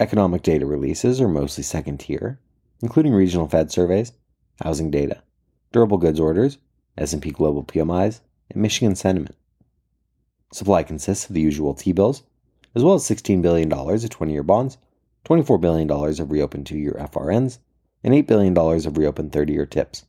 Economic 0.00 0.42
data 0.42 0.64
releases 0.64 1.20
are 1.20 1.28
mostly 1.28 1.62
second 1.62 1.98
tier, 1.98 2.38
including 2.80 3.12
regional 3.12 3.46
Fed 3.46 3.70
surveys, 3.70 4.12
housing 4.62 4.90
data, 4.90 5.22
durable 5.70 5.98
goods 5.98 6.18
orders, 6.18 6.56
S&P 6.96 7.30
Global 7.30 7.62
PMIs, 7.62 8.20
and 8.50 8.62
Michigan 8.62 8.96
sentiment. 8.96 9.36
Supply 10.50 10.82
consists 10.82 11.28
of 11.28 11.34
the 11.34 11.40
usual 11.42 11.74
T-bills, 11.74 12.22
as 12.74 12.82
well 12.82 12.94
as 12.94 13.04
$16 13.04 13.42
billion 13.42 13.70
of 13.70 13.78
20-year 13.78 14.42
bonds, 14.42 14.78
$24 15.26 15.60
billion 15.60 15.90
of 15.90 16.32
reopened 16.32 16.64
2-year 16.64 16.96
FRNs, 17.12 17.58
and 18.02 18.14
$8 18.14 18.26
billion 18.26 18.56
of 18.56 18.96
reopened 18.96 19.30
30-year 19.30 19.66
TIPS. 19.66 20.06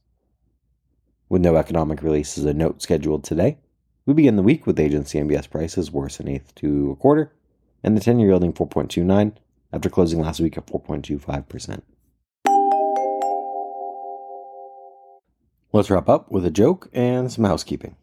With 1.28 1.42
no 1.42 1.58
economic 1.58 2.02
releases 2.02 2.46
of 2.46 2.56
note 2.56 2.82
scheduled 2.82 3.24
today, 3.24 3.58
we 4.06 4.14
begin 4.14 4.38
the 4.38 4.44
week 4.44 4.66
with 4.66 4.80
agency 4.80 5.20
MBS 5.20 5.50
prices 5.50 5.92
worse 5.92 6.20
an 6.20 6.30
eighth 6.30 6.56
to 6.56 6.92
a 6.92 6.96
quarter, 6.96 7.34
and 7.84 7.98
the 7.98 8.02
10 8.02 8.20
year 8.20 8.30
yielding 8.30 8.54
4.29 8.54 9.34
after 9.74 9.90
closing 9.90 10.22
last 10.22 10.40
week 10.40 10.58
at 10.58 10.68
4.25%. 10.68 11.82
Let's 15.74 15.90
wrap 15.90 16.08
up 16.08 16.32
with 16.32 16.46
a 16.46 16.52
joke 16.52 16.88
and 16.94 17.32
some 17.32 17.46
housekeeping. 17.46 17.96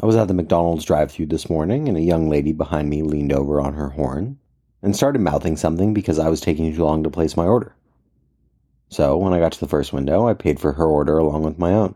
I 0.00 0.06
was 0.06 0.16
at 0.16 0.28
the 0.28 0.34
McDonald's 0.34 0.86
drive 0.86 1.12
through 1.12 1.26
this 1.26 1.50
morning, 1.50 1.86
and 1.86 1.98
a 1.98 2.00
young 2.00 2.30
lady 2.30 2.52
behind 2.52 2.88
me 2.88 3.02
leaned 3.02 3.32
over 3.32 3.60
on 3.60 3.74
her 3.74 3.90
horn 3.90 4.38
and 4.82 4.96
started 4.96 5.20
mouthing 5.20 5.58
something 5.58 5.92
because 5.92 6.18
I 6.18 6.30
was 6.30 6.40
taking 6.40 6.74
too 6.74 6.82
long 6.82 7.04
to 7.04 7.10
place 7.10 7.36
my 7.36 7.44
order. 7.44 7.76
So 8.88 9.18
when 9.18 9.34
I 9.34 9.38
got 9.38 9.52
to 9.52 9.60
the 9.60 9.68
first 9.68 9.92
window, 9.92 10.26
I 10.26 10.32
paid 10.32 10.58
for 10.58 10.72
her 10.72 10.86
order 10.86 11.18
along 11.18 11.42
with 11.42 11.58
my 11.58 11.72
own. 11.72 11.94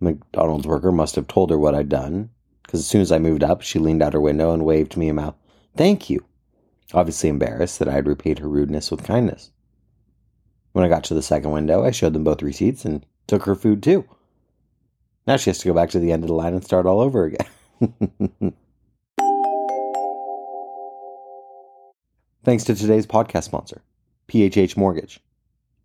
The 0.00 0.06
McDonald's 0.06 0.66
worker 0.66 0.90
must 0.90 1.14
have 1.16 1.28
told 1.28 1.50
her 1.50 1.58
what 1.58 1.74
I'd 1.74 1.90
done, 1.90 2.30
because 2.62 2.80
as 2.80 2.86
soon 2.86 3.02
as 3.02 3.12
I 3.12 3.18
moved 3.18 3.44
up, 3.44 3.60
she 3.60 3.78
leaned 3.78 4.02
out 4.02 4.14
her 4.14 4.20
window 4.20 4.52
and 4.52 4.64
waved 4.64 4.96
me 4.96 5.08
a 5.08 5.14
mouth, 5.14 5.34
Thank 5.76 6.10
you, 6.10 6.24
obviously 6.94 7.28
embarrassed 7.28 7.78
that 7.78 7.88
I 7.88 7.92
had 7.92 8.06
repaid 8.06 8.38
her 8.38 8.48
rudeness 8.48 8.90
with 8.90 9.04
kindness. 9.04 9.50
When 10.72 10.84
I 10.84 10.88
got 10.88 11.04
to 11.04 11.14
the 11.14 11.22
second 11.22 11.50
window, 11.50 11.84
I 11.84 11.90
showed 11.90 12.12
them 12.12 12.24
both 12.24 12.42
receipts 12.42 12.84
and 12.84 13.04
took 13.26 13.44
her 13.44 13.54
food 13.54 13.82
too. 13.82 14.04
Now 15.26 15.36
she 15.36 15.50
has 15.50 15.58
to 15.58 15.68
go 15.68 15.74
back 15.74 15.90
to 15.90 15.98
the 15.98 16.12
end 16.12 16.24
of 16.24 16.28
the 16.28 16.34
line 16.34 16.54
and 16.54 16.64
start 16.64 16.86
all 16.86 17.00
over 17.00 17.24
again. 17.24 17.46
Thanks 22.44 22.64
to 22.64 22.74
today's 22.74 23.06
podcast 23.06 23.44
sponsor, 23.44 23.82
PHH 24.28 24.76
Mortgage. 24.76 25.20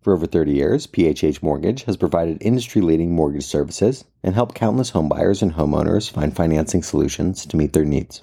For 0.00 0.12
over 0.12 0.26
30 0.26 0.52
years, 0.52 0.86
PHH 0.86 1.42
Mortgage 1.42 1.84
has 1.84 1.96
provided 1.96 2.38
industry 2.40 2.80
leading 2.80 3.14
mortgage 3.14 3.44
services 3.44 4.04
and 4.22 4.34
helped 4.34 4.54
countless 4.54 4.90
homebuyers 4.92 5.42
and 5.42 5.52
homeowners 5.52 6.10
find 6.10 6.34
financing 6.34 6.82
solutions 6.82 7.46
to 7.46 7.56
meet 7.56 7.74
their 7.74 7.84
needs. 7.84 8.22